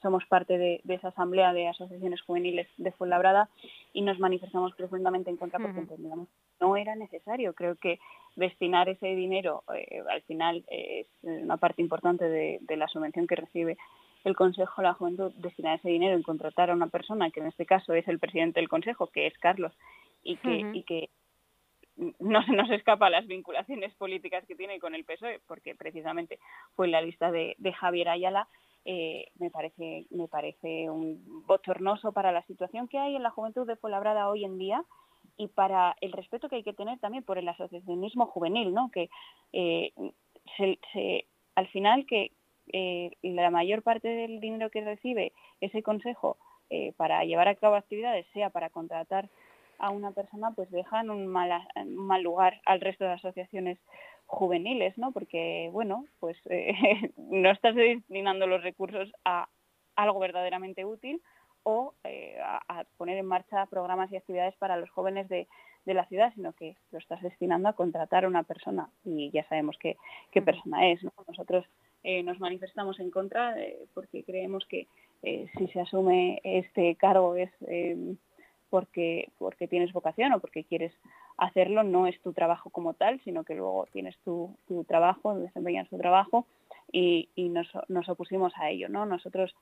somos 0.00 0.24
parte 0.26 0.56
de, 0.56 0.80
esa 0.88 1.08
asamblea 1.08 1.52
de 1.52 1.66
asociaciones 1.66 2.22
juveniles 2.22 2.68
de 2.76 2.92
Fuenlabrada 2.92 3.48
y 3.92 4.02
nos 4.02 4.20
manifestamos 4.20 4.72
profundamente 4.76 5.30
en 5.30 5.36
contra 5.36 5.58
porque 5.58 5.80
entendíamos 5.80 6.28
que 6.28 6.34
no 6.64 6.76
era 6.76 6.94
necesario. 6.94 7.54
Creo 7.54 7.74
que 7.74 7.98
destinar 8.36 8.88
ese 8.88 9.16
dinero, 9.16 9.64
eh, 9.74 10.02
al 10.08 10.22
final 10.22 10.64
es 10.68 11.08
una 11.22 11.56
parte 11.56 11.82
importante 11.82 12.28
de, 12.28 12.76
la 12.76 12.86
subvención 12.86 13.26
que 13.26 13.36
recibe 13.36 13.76
el 14.22 14.36
Consejo 14.36 14.80
de 14.80 14.88
la 14.88 14.94
Juventud, 14.94 15.32
destinar 15.36 15.78
ese 15.78 15.88
dinero 15.88 16.14
en 16.14 16.22
contratar 16.22 16.70
a 16.70 16.74
una 16.74 16.86
persona, 16.86 17.30
que 17.30 17.40
en 17.40 17.46
este 17.46 17.66
caso 17.66 17.94
es 17.94 18.06
el 18.06 18.20
presidente 18.20 18.60
del 18.60 18.68
Consejo, 18.68 19.08
que 19.08 19.26
es 19.26 19.36
Carlos, 19.38 19.72
y 20.22 20.36
que, 20.36 20.70
y 20.72 20.82
que 20.84 21.10
no 21.96 22.42
se 22.44 22.52
nos 22.52 22.70
escapa 22.70 23.10
las 23.10 23.26
vinculaciones 23.26 23.94
políticas 23.94 24.44
que 24.46 24.56
tiene 24.56 24.80
con 24.80 24.94
el 24.94 25.04
PSOE, 25.04 25.40
porque 25.46 25.74
precisamente 25.74 26.38
fue 26.74 26.86
en 26.86 26.92
la 26.92 27.02
lista 27.02 27.30
de, 27.30 27.56
Javier 27.78 28.08
Ayala, 28.08 28.48
eh, 28.84 29.28
me 29.38 29.50
parece 29.50 30.06
me 30.10 30.28
parece 30.28 30.90
un 30.90 31.44
bochornoso 31.46 32.12
para 32.12 32.32
la 32.32 32.42
situación 32.42 32.86
que 32.86 32.98
hay 32.98 33.16
en 33.16 33.22
la 33.22 33.30
juventud 33.30 33.66
de 33.66 33.76
Fuenlabrada 33.76 34.28
hoy 34.28 34.44
en 34.44 34.58
día 34.58 34.84
y 35.38 35.48
para 35.48 35.96
el 36.02 36.12
respeto 36.12 36.48
que 36.48 36.56
hay 36.56 36.62
que 36.62 36.74
tener 36.74 36.98
también 36.98 37.24
por 37.24 37.38
el 37.38 37.48
asociacionismo 37.48 38.26
juvenil, 38.26 38.74
¿no? 38.74 38.90
Que 38.90 39.08
eh, 39.52 39.92
al 41.54 41.68
final 41.68 42.04
que 42.06 42.32
eh, 42.72 43.10
la 43.22 43.50
mayor 43.50 43.82
parte 43.82 44.08
del 44.08 44.40
dinero 44.40 44.68
que 44.70 44.84
recibe 44.84 45.32
ese 45.60 45.82
consejo 45.82 46.36
para 46.96 47.24
llevar 47.24 47.46
a 47.46 47.54
cabo 47.54 47.76
actividades 47.76 48.26
sea 48.32 48.50
para 48.50 48.68
contratar 48.68 49.28
a 49.78 49.90
una 49.90 50.12
persona 50.12 50.52
pues 50.52 50.70
dejan 50.70 51.10
un 51.10 51.26
mal, 51.26 51.50
un 51.76 52.06
mal 52.06 52.22
lugar 52.22 52.60
al 52.66 52.80
resto 52.80 53.04
de 53.04 53.12
asociaciones 53.12 53.78
juveniles, 54.26 54.96
¿no? 54.98 55.12
Porque, 55.12 55.68
bueno, 55.72 56.06
pues 56.20 56.36
eh, 56.50 56.74
no 57.16 57.50
estás 57.50 57.74
destinando 57.74 58.46
los 58.46 58.62
recursos 58.62 59.10
a 59.24 59.48
algo 59.96 60.18
verdaderamente 60.18 60.84
útil 60.84 61.22
o 61.62 61.94
eh, 62.04 62.36
a, 62.42 62.84
poner 62.96 63.16
en 63.18 63.26
marcha 63.26 63.66
programas 63.66 64.12
y 64.12 64.16
actividades 64.16 64.54
para 64.56 64.76
los 64.76 64.90
jóvenes 64.90 65.28
de, 65.28 65.46
de, 65.86 65.94
la 65.94 66.06
ciudad, 66.06 66.32
sino 66.34 66.52
que 66.52 66.76
lo 66.90 66.98
estás 66.98 67.22
destinando 67.22 67.68
a 67.68 67.74
contratar 67.74 68.24
a 68.24 68.28
una 68.28 68.42
persona 68.42 68.90
y 69.04 69.30
ya 69.30 69.48
sabemos 69.48 69.76
qué, 69.78 69.96
qué 70.30 70.42
persona 70.42 70.90
es. 70.90 71.02
¿no? 71.02 71.12
Nosotros 71.26 71.64
eh, 72.02 72.22
nos 72.22 72.38
manifestamos 72.38 73.00
en 73.00 73.10
contra 73.10 73.54
porque 73.94 74.24
creemos 74.24 74.66
que 74.66 74.88
si 75.56 75.68
se 75.68 75.80
asume 75.80 76.38
este 76.44 76.96
cargo 76.96 77.34
es 77.34 77.50
porque, 78.70 79.30
porque 79.38 79.68
tienes 79.68 79.92
vocación 79.92 80.32
o 80.32 80.40
porque 80.40 80.64
quieres 80.64 80.92
hacerlo, 81.36 81.82
no 81.82 82.06
es 82.06 82.20
tu 82.20 82.32
trabajo 82.32 82.70
como 82.70 82.94
tal, 82.94 83.20
sino 83.20 83.44
que 83.44 83.54
luego 83.54 83.86
tienes 83.92 84.16
tu, 84.24 84.56
tu 84.66 84.84
trabajo, 84.84 85.38
desempeñas 85.38 85.88
tu 85.88 85.98
trabajo 85.98 86.46
y, 86.92 87.28
y 87.34 87.48
nos, 87.48 87.68
nos, 87.88 88.08
opusimos 88.08 88.52
a 88.56 88.70
ello. 88.70 88.88
¿no? 88.88 89.06
Nosotros 89.06 89.54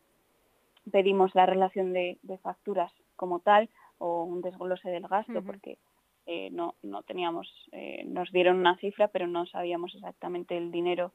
pedimos 0.91 1.35
la 1.35 1.47
relación 1.47 1.93
de, 1.93 2.19
facturas 2.43 2.93
como 3.17 3.41
tal 3.41 3.69
o 3.99 4.25
un 4.25 4.43
desglose 4.43 4.89
del 4.89 5.07
gasto 5.07 5.43
porque 5.43 5.79
eh, 6.27 6.51
no, 6.51 6.75
no 6.83 7.03
teníamos, 7.03 7.49
eh, 7.73 8.05
nos 8.07 8.31
dieron 8.33 8.59
una 8.59 8.77
cifra, 8.77 9.09
pero 9.09 9.27
no 9.27 9.47
sabíamos 9.47 9.95
exactamente 9.95 10.57
el 10.57 10.71
dinero 10.71 11.13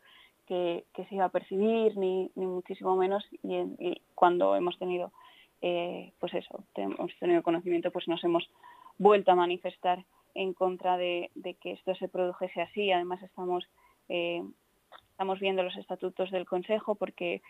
que, 0.47 0.85
se 0.95 1.15
iba 1.15 1.25
a 1.25 1.29
percibir, 1.29 1.97
ni, 1.97 2.31
ni 2.35 2.45
muchísimo 2.45 2.95
menos, 2.95 3.23
y, 3.43 4.01
cuando 4.15 4.55
hemos 4.55 4.77
tenido, 4.79 5.11
eh, 5.61 6.13
pues 6.19 6.33
eso, 6.33 6.63
hemos 6.75 7.17
tenido 7.19 7.43
conocimiento, 7.43 7.91
pues 7.91 8.07
nos 8.07 8.23
hemos 8.23 8.49
vuelto 8.97 9.31
a 9.31 9.35
manifestar 9.35 10.05
en 10.33 10.53
contra 10.53 10.97
de, 10.97 11.31
que 11.61 11.71
esto 11.71 11.95
se 11.95 12.07
produjese 12.07 12.61
así. 12.61 12.91
Además 12.91 13.21
estamos 13.23 13.67
estamos 15.11 15.39
viendo 15.39 15.63
los 15.63 15.75
estatutos 15.75 16.31
del 16.31 16.45
Consejo 16.45 16.95
porque 16.95 17.41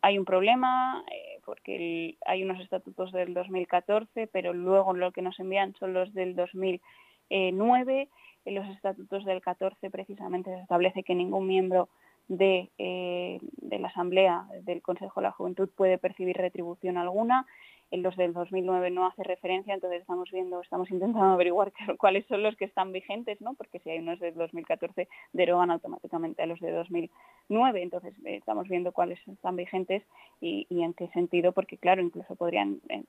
hay 0.00 0.18
un 0.18 0.24
problema, 0.24 1.04
porque 1.44 2.16
hay 2.24 2.44
unos 2.44 2.60
estatutos 2.60 3.10
del 3.12 3.34
2014, 3.34 4.28
pero 4.28 4.54
luego 4.54 4.94
lo 4.94 5.10
que 5.12 5.20
nos 5.20 5.38
envían 5.40 5.74
son 5.74 5.92
los 5.92 6.14
del 6.14 6.36
2009. 6.36 8.08
En 8.44 8.54
los 8.54 8.66
estatutos 8.68 9.24
del 9.24 9.42
14 9.42 9.90
precisamente 9.90 10.50
se 10.54 10.62
establece 10.62 11.02
que 11.02 11.14
ningún 11.14 11.46
miembro 11.46 11.88
de, 12.28 12.70
eh, 12.78 13.38
de 13.56 13.78
la 13.78 13.88
Asamblea 13.88 14.46
del 14.62 14.82
Consejo 14.82 15.20
de 15.20 15.24
la 15.26 15.32
Juventud 15.32 15.68
puede 15.74 15.98
percibir 15.98 16.36
retribución 16.36 16.96
alguna 16.98 17.46
en 17.90 18.02
los 18.02 18.16
del 18.16 18.32
2009 18.32 18.90
no 18.90 19.06
hace 19.06 19.22
referencia, 19.22 19.72
entonces 19.72 20.02
estamos 20.02 20.30
viendo, 20.30 20.60
estamos 20.60 20.90
intentando 20.90 21.26
averiguar 21.34 21.72
cuáles 21.98 22.26
son 22.26 22.42
los 22.42 22.56
que 22.56 22.66
están 22.66 22.92
vigentes, 22.92 23.40
¿no? 23.40 23.54
Porque 23.54 23.78
si 23.80 23.90
hay 23.90 23.98
unos 23.98 24.20
del 24.20 24.34
2014 24.34 25.08
derogan 25.32 25.70
automáticamente 25.70 26.42
a 26.42 26.46
los 26.46 26.60
de 26.60 26.70
2009, 26.70 27.82
entonces 27.82 28.14
eh, 28.24 28.36
estamos 28.36 28.68
viendo 28.68 28.92
cuáles 28.92 29.18
están 29.26 29.56
vigentes 29.56 30.02
y, 30.40 30.66
en 30.70 30.92
qué 30.94 31.08
sentido, 31.08 31.52
porque 31.52 31.78
claro, 31.78 32.02
incluso 32.02 32.36
podrían 32.36 32.80
eh, 32.88 33.04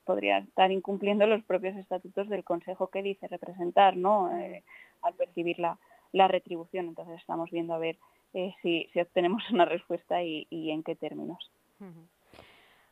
estar 0.48 0.72
incumpliendo 0.72 1.28
los 1.28 1.44
propios 1.44 1.76
estatutos 1.76 2.30
del 2.30 2.44
Consejo 2.44 2.88
que 2.88 3.04
dice 3.04 3.28
representar, 3.28 3.98
¿no? 3.98 4.30
Al 5.02 5.14
percibir 5.14 5.60
la, 5.60 5.78
retribución, 6.28 6.88
entonces 6.88 7.20
estamos 7.20 7.52
viendo 7.52 7.74
a 7.74 7.78
ver 7.78 7.98
si, 8.32 8.90
si 8.94 9.00
obtenemos 9.00 9.44
una 9.52 9.66
respuesta 9.66 10.22
y, 10.24 10.48
en 10.52 10.84
qué 10.84 10.96
términos. 10.96 11.52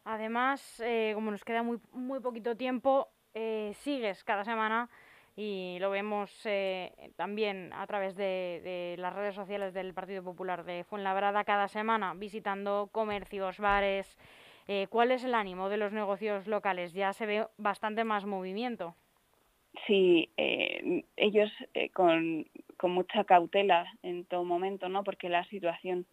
Además, 0.05 0.81
eh, 0.85 1.11
como 1.15 1.31
nos 1.31 1.43
queda 1.43 1.63
muy, 1.63 1.79
muy 1.91 2.19
poquito 2.21 2.55
tiempo, 2.55 3.09
eh, 3.33 3.71
sigues 3.75 4.23
cada 4.23 4.45
semana 4.45 4.89
y 5.35 5.77
lo 5.79 5.89
vemos 5.91 6.45
eh, 6.45 7.11
también 7.17 7.71
a 7.73 7.85
través 7.87 8.15
de, 8.15 8.95
las 8.97 9.13
redes 9.13 9.35
sociales 9.35 9.73
del 9.73 9.93
Partido 9.93 10.23
Popular 10.23 10.63
de 10.63 10.85
Fuenlabrada 10.85 11.43
cada 11.43 11.67
semana, 11.67 12.13
visitando 12.15 12.89
comercios, 12.91 13.59
bares. 13.59 14.17
¿Cuál 14.89 15.11
es 15.11 15.23
el 15.23 15.33
ánimo 15.33 15.69
de 15.69 15.77
los 15.77 15.93
negocios 15.93 16.45
locales? 16.45 16.91
Ya 16.91 17.13
se 17.13 17.25
ve 17.25 17.47
bastante 17.57 18.03
más 18.03 18.25
movimiento. 18.25 18.95
Sí, 19.85 20.29
ellos 20.35 21.49
con, 21.93 22.45
con 22.77 22.91
mucha 22.91 23.23
cautela 23.23 23.85
en 24.03 24.25
todo 24.25 24.43
momento, 24.43 24.89
¿no? 24.89 25.03
Porque 25.03 25.29
la 25.29 25.43
situación 25.45 26.05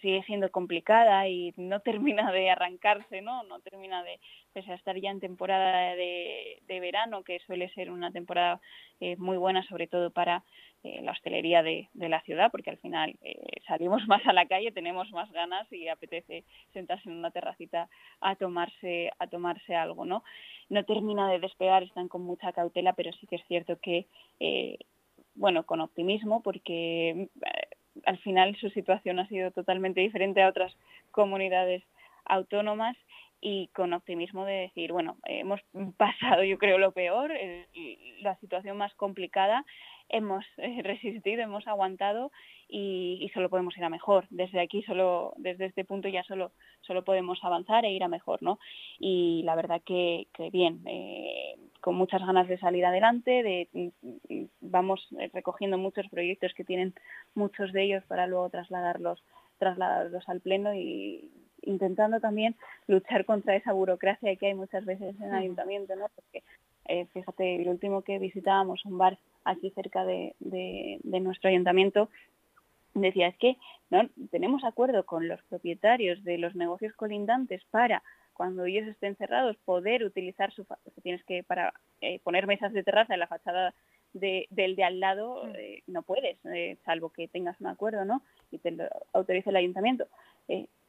sigue 0.00 0.22
siendo 0.24 0.50
complicada 0.50 1.28
y 1.28 1.54
no 1.56 1.80
termina 1.80 2.32
de 2.32 2.50
arrancarse, 2.50 3.20
¿no? 3.22 3.42
No 3.44 3.60
termina 3.60 4.02
de, 4.02 4.18
pese 4.52 4.72
a 4.72 4.74
estar 4.74 4.96
ya 4.96 5.10
en 5.10 5.20
temporada 5.20 5.94
de, 5.94 6.60
verano, 6.80 7.22
que 7.22 7.38
suele 7.40 7.68
ser 7.74 7.90
una 7.90 8.10
temporada 8.10 8.60
eh, 9.00 9.16
muy 9.16 9.36
buena, 9.36 9.62
sobre 9.68 9.86
todo 9.86 10.10
para 10.10 10.42
eh, 10.82 11.02
la 11.02 11.12
hostelería 11.12 11.62
de, 11.62 11.88
la 11.94 12.22
ciudad, 12.22 12.50
porque 12.50 12.70
al 12.70 12.78
final 12.78 13.14
eh, 13.22 13.60
salimos 13.66 14.02
más 14.08 14.26
a 14.26 14.32
la 14.32 14.46
calle, 14.46 14.72
tenemos 14.72 15.10
más 15.10 15.30
ganas 15.30 15.70
y 15.72 15.88
apetece 15.88 16.44
sentarse 16.72 17.08
en 17.08 17.16
una 17.16 17.30
terracita 17.30 17.88
a 18.20 18.34
tomarse, 18.36 19.10
a 19.18 19.26
tomarse 19.26 19.74
algo, 19.74 20.04
¿no? 20.04 20.24
No 20.68 20.84
termina 20.84 21.30
de 21.30 21.38
despegar, 21.38 21.82
están 21.82 22.08
con 22.08 22.22
mucha 22.22 22.52
cautela, 22.52 22.94
pero 22.94 23.12
sí 23.12 23.26
que 23.26 23.36
es 23.36 23.46
cierto 23.46 23.78
que 23.80 24.06
bueno, 25.34 25.64
con 25.64 25.80
optimismo, 25.80 26.42
porque 26.42 27.28
al 28.04 28.18
final 28.18 28.56
su 28.56 28.70
situación 28.70 29.18
ha 29.18 29.28
sido 29.28 29.50
totalmente 29.50 30.00
diferente 30.00 30.42
a 30.42 30.48
otras 30.48 30.76
comunidades 31.10 31.82
autónomas 32.24 32.96
y 33.40 33.68
con 33.68 33.92
optimismo 33.92 34.44
de 34.44 34.54
decir, 34.54 34.92
bueno, 34.92 35.16
hemos 35.24 35.60
pasado 35.96 36.44
yo 36.44 36.58
creo 36.58 36.78
lo 36.78 36.92
peor, 36.92 37.32
la 38.20 38.36
situación 38.36 38.76
más 38.76 38.94
complicada, 38.94 39.64
hemos 40.10 40.44
eh, 40.58 40.82
resistido, 40.82 41.42
hemos 41.42 41.66
aguantado 41.66 42.30
y, 42.68 43.30
solo 43.34 43.48
podemos 43.48 43.76
ir 43.76 43.84
a 43.84 43.88
mejor. 43.88 44.26
Desde 44.30 44.60
aquí 44.60 44.82
solo, 44.82 45.34
desde 45.36 45.66
este 45.66 45.84
punto 45.84 46.08
ya 46.08 46.22
solo, 46.24 46.52
solo 46.82 47.04
podemos 47.04 47.42
avanzar 47.42 47.84
e 47.84 47.92
ir 47.92 48.04
a 48.04 48.08
mejor, 48.08 48.42
¿no? 48.42 48.58
Y 48.98 49.42
la 49.44 49.56
verdad 49.56 49.80
que, 49.84 50.26
bien, 50.52 50.80
eh, 50.86 51.56
con 51.80 51.94
muchas 51.94 52.24
ganas 52.24 52.48
de 52.48 52.58
salir 52.58 52.84
adelante, 52.84 53.42
de, 53.42 53.92
vamos 54.60 55.08
recogiendo 55.32 55.78
muchos 55.78 56.06
proyectos 56.08 56.52
que 56.54 56.64
tienen 56.64 56.94
muchos 57.34 57.72
de 57.72 57.84
ellos 57.84 58.04
para 58.06 58.26
luego 58.26 58.50
trasladarlos, 58.50 59.22
trasladarlos 59.58 60.28
al 60.28 60.40
pleno 60.40 60.74
y 60.74 61.30
intentando 61.62 62.20
también 62.20 62.54
luchar 62.86 63.24
contra 63.24 63.56
esa 63.56 63.72
burocracia 63.72 64.36
que 64.36 64.46
hay 64.46 64.54
muchas 64.54 64.84
veces 64.84 65.14
en 65.20 65.28
el 65.28 65.34
ayuntamiento, 65.34 65.94
¿no? 65.96 66.06
Porque 66.14 66.42
eh, 66.86 67.06
fíjate, 67.12 67.56
el 67.56 67.68
último 67.68 68.02
que 68.02 68.18
visitábamos, 68.18 68.84
un 68.84 68.98
bar 68.98 69.18
aquí 69.44 69.70
cerca 69.70 70.04
de, 70.04 70.34
de, 70.40 71.20
nuestro 71.20 71.50
ayuntamiento, 71.50 72.08
decía 72.94 73.28
es 73.28 73.36
que 73.36 73.56
no 73.90 74.08
tenemos 74.30 74.64
acuerdo 74.64 75.04
con 75.04 75.28
los 75.28 75.42
propietarios 75.44 76.22
de 76.24 76.38
los 76.38 76.54
negocios 76.54 76.94
colindantes 76.94 77.62
para 77.70 78.02
cuando 78.32 78.64
ellos 78.64 78.88
estén 78.88 79.16
cerrados 79.16 79.56
poder 79.64 80.02
utilizar 80.02 80.52
su 80.52 80.66
tienes 81.02 81.22
que 81.24 81.42
para 81.44 81.72
eh, 82.00 82.20
poner 82.20 82.46
mesas 82.46 82.72
de 82.72 82.82
terraza 82.82 83.14
en 83.14 83.20
la 83.20 83.26
fachada 83.26 83.74
de, 84.12 84.46
del 84.50 84.76
de 84.76 84.84
al 84.84 84.98
lado 84.98 85.46
eh, 85.54 85.82
no 85.86 86.02
puedes 86.02 86.36
salvo 86.84 87.10
que 87.10 87.28
tengas 87.28 87.60
un 87.60 87.68
acuerdo 87.68 88.04
no 88.04 88.22
y 88.50 88.58
te 88.58 88.72
lo 88.72 88.88
autorice 89.12 89.50
el 89.50 89.56
ayuntamiento 89.56 90.08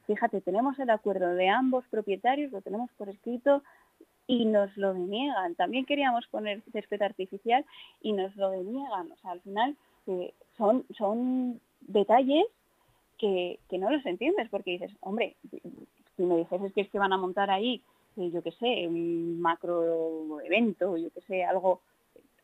fíjate 0.06 0.40
tenemos 0.40 0.78
el 0.80 0.90
acuerdo 0.90 1.34
de 1.34 1.48
ambos 1.48 1.84
propietarios 1.88 2.50
lo 2.50 2.62
tenemos 2.62 2.90
por 2.96 3.08
escrito 3.08 3.62
y 4.26 4.44
nos 4.44 4.76
lo 4.76 4.94
deniegan. 4.94 5.54
También 5.54 5.84
queríamos 5.84 6.26
poner 6.28 6.62
césped 6.72 7.02
artificial 7.02 7.64
y 8.00 8.12
nos 8.12 8.34
lo 8.36 8.50
deniegan. 8.50 9.12
O 9.12 9.16
sea, 9.16 9.32
al 9.32 9.40
final 9.40 9.76
eh, 10.06 10.32
son, 10.56 10.84
son 10.96 11.60
detalles 11.80 12.46
que, 13.18 13.58
que, 13.68 13.78
no 13.78 13.90
los 13.90 14.04
entiendes 14.06 14.48
porque 14.50 14.72
dices, 14.72 14.92
hombre, 15.00 15.36
si 16.16 16.22
me 16.22 16.38
dices 16.38 16.72
que 16.74 16.82
es 16.82 16.90
que 16.90 16.98
van 16.98 17.12
a 17.12 17.18
montar 17.18 17.50
ahí, 17.50 17.82
eh, 18.16 18.30
yo 18.32 18.42
qué 18.42 18.52
sé, 18.52 18.86
un 18.86 19.40
macro 19.40 20.40
evento, 20.40 20.96
yo 20.96 21.10
qué 21.10 21.20
sé, 21.22 21.44
algo 21.44 21.80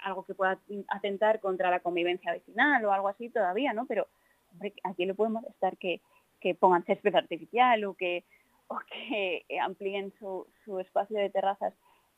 algo 0.00 0.24
que 0.24 0.34
pueda 0.34 0.58
atentar 0.88 1.40
contra 1.40 1.70
la 1.70 1.80
convivencia 1.80 2.32
vecinal 2.32 2.84
o 2.84 2.92
algo 2.92 3.08
así 3.08 3.28
todavía, 3.30 3.72
¿no? 3.72 3.86
Pero 3.86 4.06
hombre, 4.52 4.72
aquí 4.84 5.04
le 5.06 5.14
podemos 5.14 5.44
estar 5.46 5.76
que, 5.76 6.00
que 6.40 6.54
pongan 6.54 6.84
césped 6.84 7.14
artificial 7.14 7.84
o 7.84 7.94
que 7.94 8.24
o 8.68 8.78
que 8.88 9.44
amplíen 9.60 10.12
su, 10.18 10.46
su 10.64 10.78
espacio 10.78 11.18
de 11.18 11.30
terrazas 11.30 11.74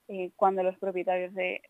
eh, 0.09 0.31
cuando 0.37 0.63
los 0.63 0.77
propietarios 0.79 1.35
de 1.35 1.63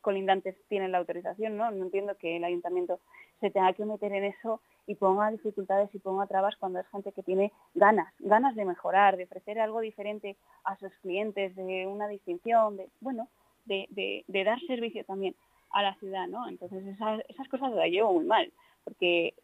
colindantes 0.00 0.54
tienen 0.68 0.92
la 0.92 0.98
autorización, 0.98 1.56
¿no? 1.56 1.70
No 1.70 1.84
entiendo 1.84 2.16
que 2.18 2.36
el 2.36 2.44
ayuntamiento 2.44 3.00
se 3.40 3.50
tenga 3.50 3.72
que 3.72 3.86
meter 3.86 4.12
en 4.12 4.24
eso 4.24 4.60
y 4.86 4.94
ponga 4.94 5.30
dificultades 5.30 5.92
y 5.94 5.98
ponga 5.98 6.26
trabas 6.26 6.56
cuando 6.56 6.78
es 6.78 6.86
gente 6.88 7.10
que 7.12 7.22
tiene 7.22 7.52
ganas, 7.74 8.12
ganas 8.18 8.54
de 8.54 8.66
mejorar, 8.66 9.16
de 9.16 9.24
ofrecer 9.24 9.58
algo 9.58 9.80
diferente 9.80 10.36
a 10.64 10.76
sus 10.76 10.92
clientes, 10.98 11.56
de 11.56 11.86
una 11.86 12.06
distinción, 12.06 12.76
de, 12.76 12.88
bueno, 13.00 13.28
de, 13.64 13.88
de, 14.28 14.44
dar 14.44 14.60
servicio 14.66 15.04
también 15.04 15.34
a 15.70 15.82
la 15.82 15.94
ciudad, 15.96 16.28
¿no? 16.28 16.48
Entonces 16.48 16.86
esas, 16.86 17.22
esas 17.28 17.48
cosas 17.48 17.72
las 17.72 17.88
llevo 17.88 18.12
muy 18.12 18.26
mal, 18.26 18.52
porque 18.84 19.34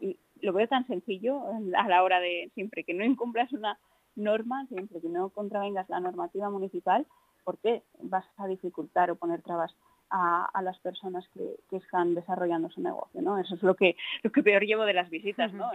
lo 0.43 0.53
veo 0.53 0.69
tan 0.69 0.87
sencillo 0.87 1.43
a 1.75 1.89
la 1.89 2.03
hora 2.03 2.21
de 2.21 2.51
siempre 2.55 2.85
que 2.85 2.95
no 2.95 3.05
incumplas 3.05 3.51
una 3.53 3.79
norma, 4.17 4.67
siempre 4.67 5.01
que 5.01 5.09
no 5.09 5.31
contravengas 5.31 5.89
la 5.89 6.01
normativa 6.01 6.51
municipal, 6.51 7.07
¿por 7.45 7.59
qué 7.59 7.83
vas 8.01 8.27
a 8.37 8.47
dificultar 8.47 9.11
o 9.11 9.17
poner 9.17 9.43
trabas 9.43 9.75
a, 10.11 10.61
las 10.63 10.79
personas 10.81 11.29
que, 11.35 11.57
están 11.77 12.15
desarrollando 12.15 12.71
su 12.71 12.81
negocio? 12.81 13.23
¿no? 13.23 13.39
Eso 13.39 13.55
es 13.55 13.63
lo 13.63 13.75
que, 13.75 13.97
lo 14.23 14.31
que 14.33 14.43
peor 14.43 14.63
llevo 14.63 14.85
de 14.85 14.95
las 14.95 15.11
visitas, 15.11 15.53
¿no? 15.53 15.71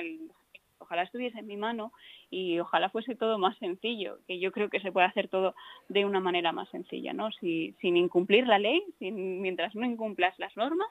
Ojalá 0.80 1.04
estuviese 1.04 1.40
en 1.40 1.48
mi 1.48 1.58
mano 1.58 1.92
y 2.30 2.60
ojalá 2.60 2.90
fuese 2.90 3.16
todo 3.16 3.38
más 3.38 3.58
sencillo, 3.58 4.20
que 4.28 4.40
yo 4.40 4.52
creo 4.52 4.70
que 4.70 4.80
se 4.80 4.92
puede 4.92 5.08
hacer 5.08 5.28
todo 5.28 5.56
de 5.90 6.06
una 6.06 6.20
manera 6.20 6.52
más 6.52 6.70
sencilla, 6.70 7.14
¿no? 7.14 7.32
Si, 7.32 7.76
sin 7.82 7.98
incumplir 7.98 8.48
la 8.48 8.60
ley, 8.60 8.84
sin, 9.00 9.42
mientras 9.42 9.76
no 9.76 9.86
incumplas 9.86 10.38
las 10.40 10.56
normas, 10.58 10.90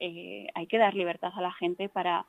eh, 0.00 0.46
hay 0.54 0.66
que 0.66 0.78
dar 0.78 0.94
libertad 0.94 1.32
a 1.34 1.40
la 1.40 1.52
gente 1.52 1.88
para, 1.88 2.26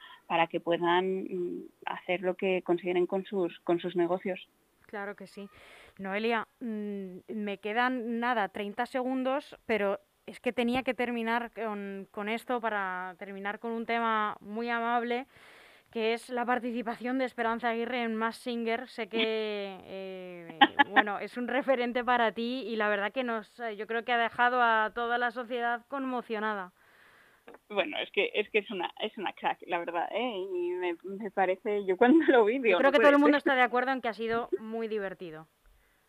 que 0.49 0.59
puedan 0.59 1.23
mm, 1.23 1.63
hacer 1.85 2.21
lo 2.21 2.35
que 2.35 2.61
consideren 2.61 3.07
con 3.07 3.25
sus, 3.25 3.95
negocios. 3.95 4.47
Claro 4.87 5.15
que 5.15 5.27
sí. 5.27 5.49
Noelia, 5.97 6.47
mm, 6.59 7.17
me 7.27 7.57
quedan 7.57 8.19
nada, 8.19 8.49
30 8.49 8.85
segundos, 8.85 9.57
pero 9.65 9.99
es 10.25 10.39
que 10.39 10.53
tenía 10.53 10.83
que 10.83 10.93
terminar 10.93 11.51
con, 12.11 12.29
esto 12.29 12.59
para 12.59 13.15
terminar 13.19 13.59
con 13.59 13.71
un 13.71 13.85
tema 13.85 14.37
muy 14.39 14.69
amable, 14.69 15.27
que 15.95 16.11
es 16.11 16.29
la 16.29 16.45
participación 16.45 17.19
de 17.19 17.23
Esperanza 17.23 17.69
Aguirre 17.69 18.03
en 18.03 18.17
Mass 18.17 18.35
Singer. 18.39 18.85
Sé 18.89 19.07
que 19.07 19.77
eh, 19.85 20.59
bueno, 20.89 21.19
es 21.19 21.37
un 21.37 21.47
referente 21.47 22.03
para 22.03 22.33
ti 22.33 22.65
y 22.67 22.75
la 22.75 22.89
verdad 22.89 23.13
que 23.13 23.23
nos, 23.23 23.49
yo 23.77 23.87
creo 23.87 24.03
que 24.03 24.11
ha 24.11 24.17
dejado 24.17 24.61
a 24.61 24.91
toda 24.93 25.17
la 25.17 25.31
sociedad 25.31 25.85
conmocionada. 25.87 26.73
bueno, 27.69 27.97
es 27.99 28.11
que 28.11 28.29
es 28.33 28.49
que 28.49 28.57
es 28.57 28.69
una 28.71 28.91
es 28.99 29.17
una 29.17 29.31
crack, 29.31 29.59
la 29.67 29.79
verdad, 29.79 30.09
¿eh? 30.11 30.33
Y 30.53 30.71
me, 30.71 30.97
me 31.05 31.31
parece, 31.31 31.85
yo 31.85 31.95
cuando 31.95 32.25
lo 32.25 32.43
vi, 32.43 32.59
digo, 32.59 32.77
creo 32.77 32.91
que 32.91 32.99
todo 32.99 33.11
el 33.11 33.19
mundo 33.19 33.37
está 33.37 33.55
de 33.55 33.61
acuerdo 33.61 33.93
en 33.93 34.01
que 34.01 34.09
ha 34.09 34.13
sido 34.13 34.49
muy 34.59 34.89
divertido. 34.89 35.47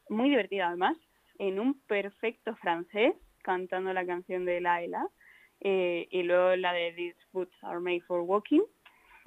Muy 0.08 0.30
divertido, 0.30 0.66
además, 0.66 0.98
en 1.38 1.60
un 1.60 1.80
perfecto 1.82 2.56
francés, 2.56 3.14
cantando 3.44 3.92
la 3.92 4.04
canción 4.04 4.46
de 4.46 4.60
Laila, 4.60 5.06
eh, 5.60 6.08
y 6.10 6.24
luego 6.24 6.56
la 6.56 6.72
de 6.72 6.90
These 6.90 7.20
Boots 7.30 7.54
Are 7.62 7.78
Made 7.78 8.00
for 8.00 8.22
Walking. 8.22 8.62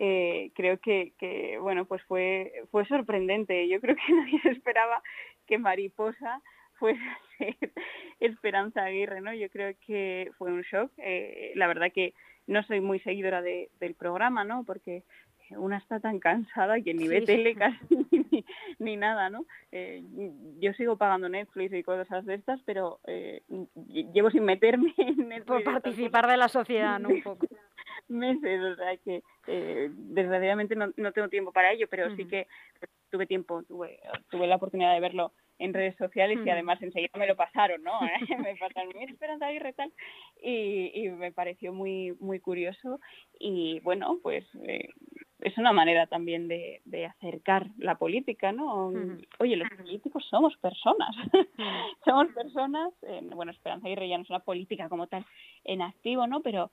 Eh, 0.02 0.52
creo 0.56 0.80
que, 0.80 1.12
que, 1.20 1.58
bueno, 1.60 1.84
pues 1.84 2.02
fue, 2.04 2.54
fue 2.72 2.86
sorprendente. 2.86 3.68
Yo 3.68 3.82
creo 3.82 3.96
que 3.96 4.14
nadie 4.14 4.40
esperaba 4.46 5.04
que 5.46 5.58
Mariposa 5.58 6.42
fuese 6.76 7.02
a 7.04 7.38
ser 7.38 7.58
Esperanza 8.22 8.86
Aguirre, 8.86 9.20
¿no? 9.20 9.34
Yo 9.34 9.50
creo 9.50 9.76
que 9.86 10.32
fue 10.38 10.54
un 10.54 10.62
shock. 10.62 10.92
Eh, 10.98 11.52
la 11.56 11.68
verdad 11.68 11.92
que 11.94 12.14
no 12.48 12.64
soy 12.64 12.80
muy 12.80 13.00
seguidora 13.02 13.42
de, 13.42 13.70
del 13.82 13.94
programa, 13.94 14.46
¿no? 14.46 14.64
Porque 14.64 15.04
una 15.52 15.78
está 15.78 16.00
tan 16.00 16.20
cansada 16.20 16.80
que 16.82 16.94
ni 16.94 17.08
ve 17.08 17.22
tele 17.22 17.56
casi 17.56 17.86
ni, 18.80 18.96
nada, 18.96 19.30
¿no? 19.30 19.46
Eh, 19.72 20.04
yo 20.60 20.74
sigo 20.74 20.98
pagando 20.98 21.28
Netflix 21.28 21.74
y 21.74 21.84
cosas 21.84 22.26
de 22.26 22.36
estas, 22.36 22.62
pero 22.64 23.00
eh, 23.08 23.42
llevo 24.14 24.30
sin 24.30 24.46
meterme 24.46 24.94
en 24.98 25.30
Netflix. 25.30 25.46
Por 25.46 25.64
participar 25.64 26.28
de 26.28 26.38
la 26.38 26.48
sociedad, 26.48 27.00
¿no? 27.00 27.10
Un 27.10 27.22
poco. 27.22 27.48
Meses, 28.10 28.62
o 28.62 28.76
sea 28.76 28.98
que 28.98 29.24
eh, 29.48 29.90
desgraciadamente 29.92 30.76
no, 30.76 30.92
no 30.98 31.12
tengo 31.12 31.30
tiempo 31.30 31.52
para 31.52 31.72
ello, 31.72 31.88
pero 31.90 32.16
sí 32.16 32.26
que 32.26 32.48
tuve 33.10 33.26
tiempo, 33.26 33.64
tuve, 33.64 34.00
tuve 34.30 34.48
la 34.48 34.56
oportunidad 34.56 34.94
de 34.94 35.00
verlo 35.00 35.32
en 35.58 35.74
redes 35.74 35.96
sociales 35.98 36.40
y 36.46 36.50
además 36.50 36.82
enseguida 36.82 37.12
me 37.18 37.28
lo 37.28 37.36
pasaron, 37.36 37.84
¿no? 37.84 38.00
me 38.44 38.56
pasaron, 38.56 38.94
mi 38.98 39.04
Esperanza 39.04 39.48
Aguirre 39.48 39.74
tal, 39.74 39.92
y, 40.42 40.92
y 40.94 41.10
me 41.10 41.32
pareció 41.32 41.74
muy 41.74 42.16
muy 42.20 42.40
curioso 42.40 43.00
y 43.38 43.80
bueno, 43.82 44.20
pues 44.24 44.46
eh, 44.64 44.90
es 45.42 45.58
una 45.58 45.72
manera 45.74 46.08
también 46.08 46.48
de, 46.48 46.82
de 46.86 47.06
acercar 47.06 47.68
la 47.78 47.96
política, 47.96 48.52
¿no? 48.52 48.92
Oye, 49.40 49.56
los 49.56 49.70
políticos 49.70 50.26
somos 50.30 50.56
personas, 50.58 51.16
somos 52.06 52.28
personas, 52.34 52.94
eh, 53.04 53.22
bueno, 53.34 53.52
Esperanza 53.52 53.88
Aguirre 53.88 54.10
ya 54.10 54.18
no 54.18 54.24
es 54.24 54.30
una 54.30 54.40
política 54.40 54.90
como 54.90 55.08
tal 55.08 55.26
en 55.64 55.82
activo, 55.82 56.28
¿no? 56.28 56.42
Pero 56.42 56.72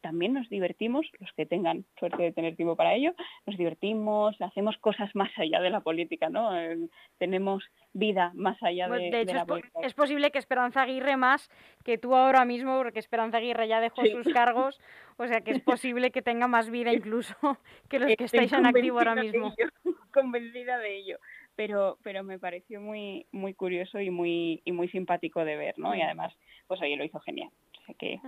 también 0.00 0.34
nos 0.34 0.48
divertimos, 0.48 1.06
los 1.18 1.32
que 1.32 1.46
tengan 1.46 1.84
suerte 1.98 2.22
de 2.22 2.32
tener 2.32 2.56
tiempo 2.56 2.76
para 2.76 2.94
ello, 2.94 3.14
nos 3.46 3.56
divertimos, 3.56 4.40
hacemos 4.40 4.76
cosas 4.78 5.14
más 5.14 5.30
allá 5.36 5.60
de 5.60 5.70
la 5.70 5.80
política, 5.80 6.28
¿no? 6.28 6.56
Eh, 6.58 6.78
tenemos 7.18 7.64
vida 7.92 8.32
más 8.34 8.62
allá 8.62 8.88
de, 8.88 9.10
de, 9.10 9.20
hecho, 9.22 9.34
la 9.34 9.40
es, 9.40 9.46
política. 9.46 9.80
es 9.82 9.94
posible 9.94 10.30
que 10.30 10.38
Esperanza 10.38 10.82
Aguirre 10.82 11.16
más 11.16 11.48
que 11.84 11.98
tú 11.98 12.14
ahora 12.14 12.44
mismo, 12.44 12.78
porque 12.78 12.98
Esperanza 12.98 13.38
Aguirre 13.38 13.68
ya 13.68 13.80
dejó 13.80 14.04
sus 14.06 14.32
cargos, 14.32 14.80
o 15.16 15.26
sea 15.26 15.40
que 15.40 15.52
es 15.52 15.60
posible 15.64 16.10
que 16.10 16.22
tenga 16.22 16.46
más 16.48 16.70
vida 16.70 16.92
incluso 16.92 17.34
que 17.88 17.98
los 17.98 18.14
que 18.16 18.24
estáis 18.24 18.52
en 18.52 18.66
activo 18.66 18.98
ahora 18.98 19.14
mismo. 19.14 19.54
convencida 20.12 20.78
de 20.78 20.96
ello 20.96 21.18
pero 21.60 21.98
pero 22.02 22.24
me 22.24 22.38
pareció 22.38 22.80
muy 22.80 23.26
muy 23.32 23.54
curioso 23.54 24.00
y 24.00 24.10
muy 24.10 24.62
y 24.64 24.72
muy 24.72 24.88
simpático 24.88 25.44
de 25.44 25.56
ver 25.56 25.78
no 25.78 25.94
y 25.94 26.00
además 26.00 26.34
pues 26.66 26.80
oye 26.80 26.96
lo 26.96 27.04
hizo 27.04 27.20
genial 27.20 27.50
o 27.82 27.84
sea 27.84 27.94
que 27.96 28.18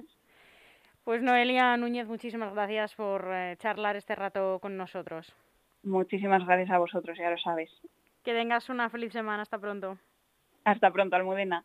pues 1.04 1.22
Noelia 1.22 1.76
Núñez, 1.76 2.06
muchísimas 2.06 2.52
gracias 2.54 2.94
por 2.94 3.28
eh, 3.32 3.56
charlar 3.58 3.96
este 3.96 4.14
rato 4.14 4.58
con 4.60 4.76
nosotros. 4.76 5.32
Muchísimas 5.82 6.44
gracias 6.46 6.70
a 6.70 6.78
vosotros, 6.78 7.18
ya 7.18 7.30
lo 7.30 7.38
sabes. 7.38 7.70
Que 8.22 8.32
tengas 8.32 8.68
una 8.68 8.88
feliz 8.88 9.12
semana. 9.12 9.42
Hasta 9.42 9.58
pronto. 9.58 9.98
Hasta 10.64 10.90
pronto, 10.90 11.16
Almudena. 11.16 11.64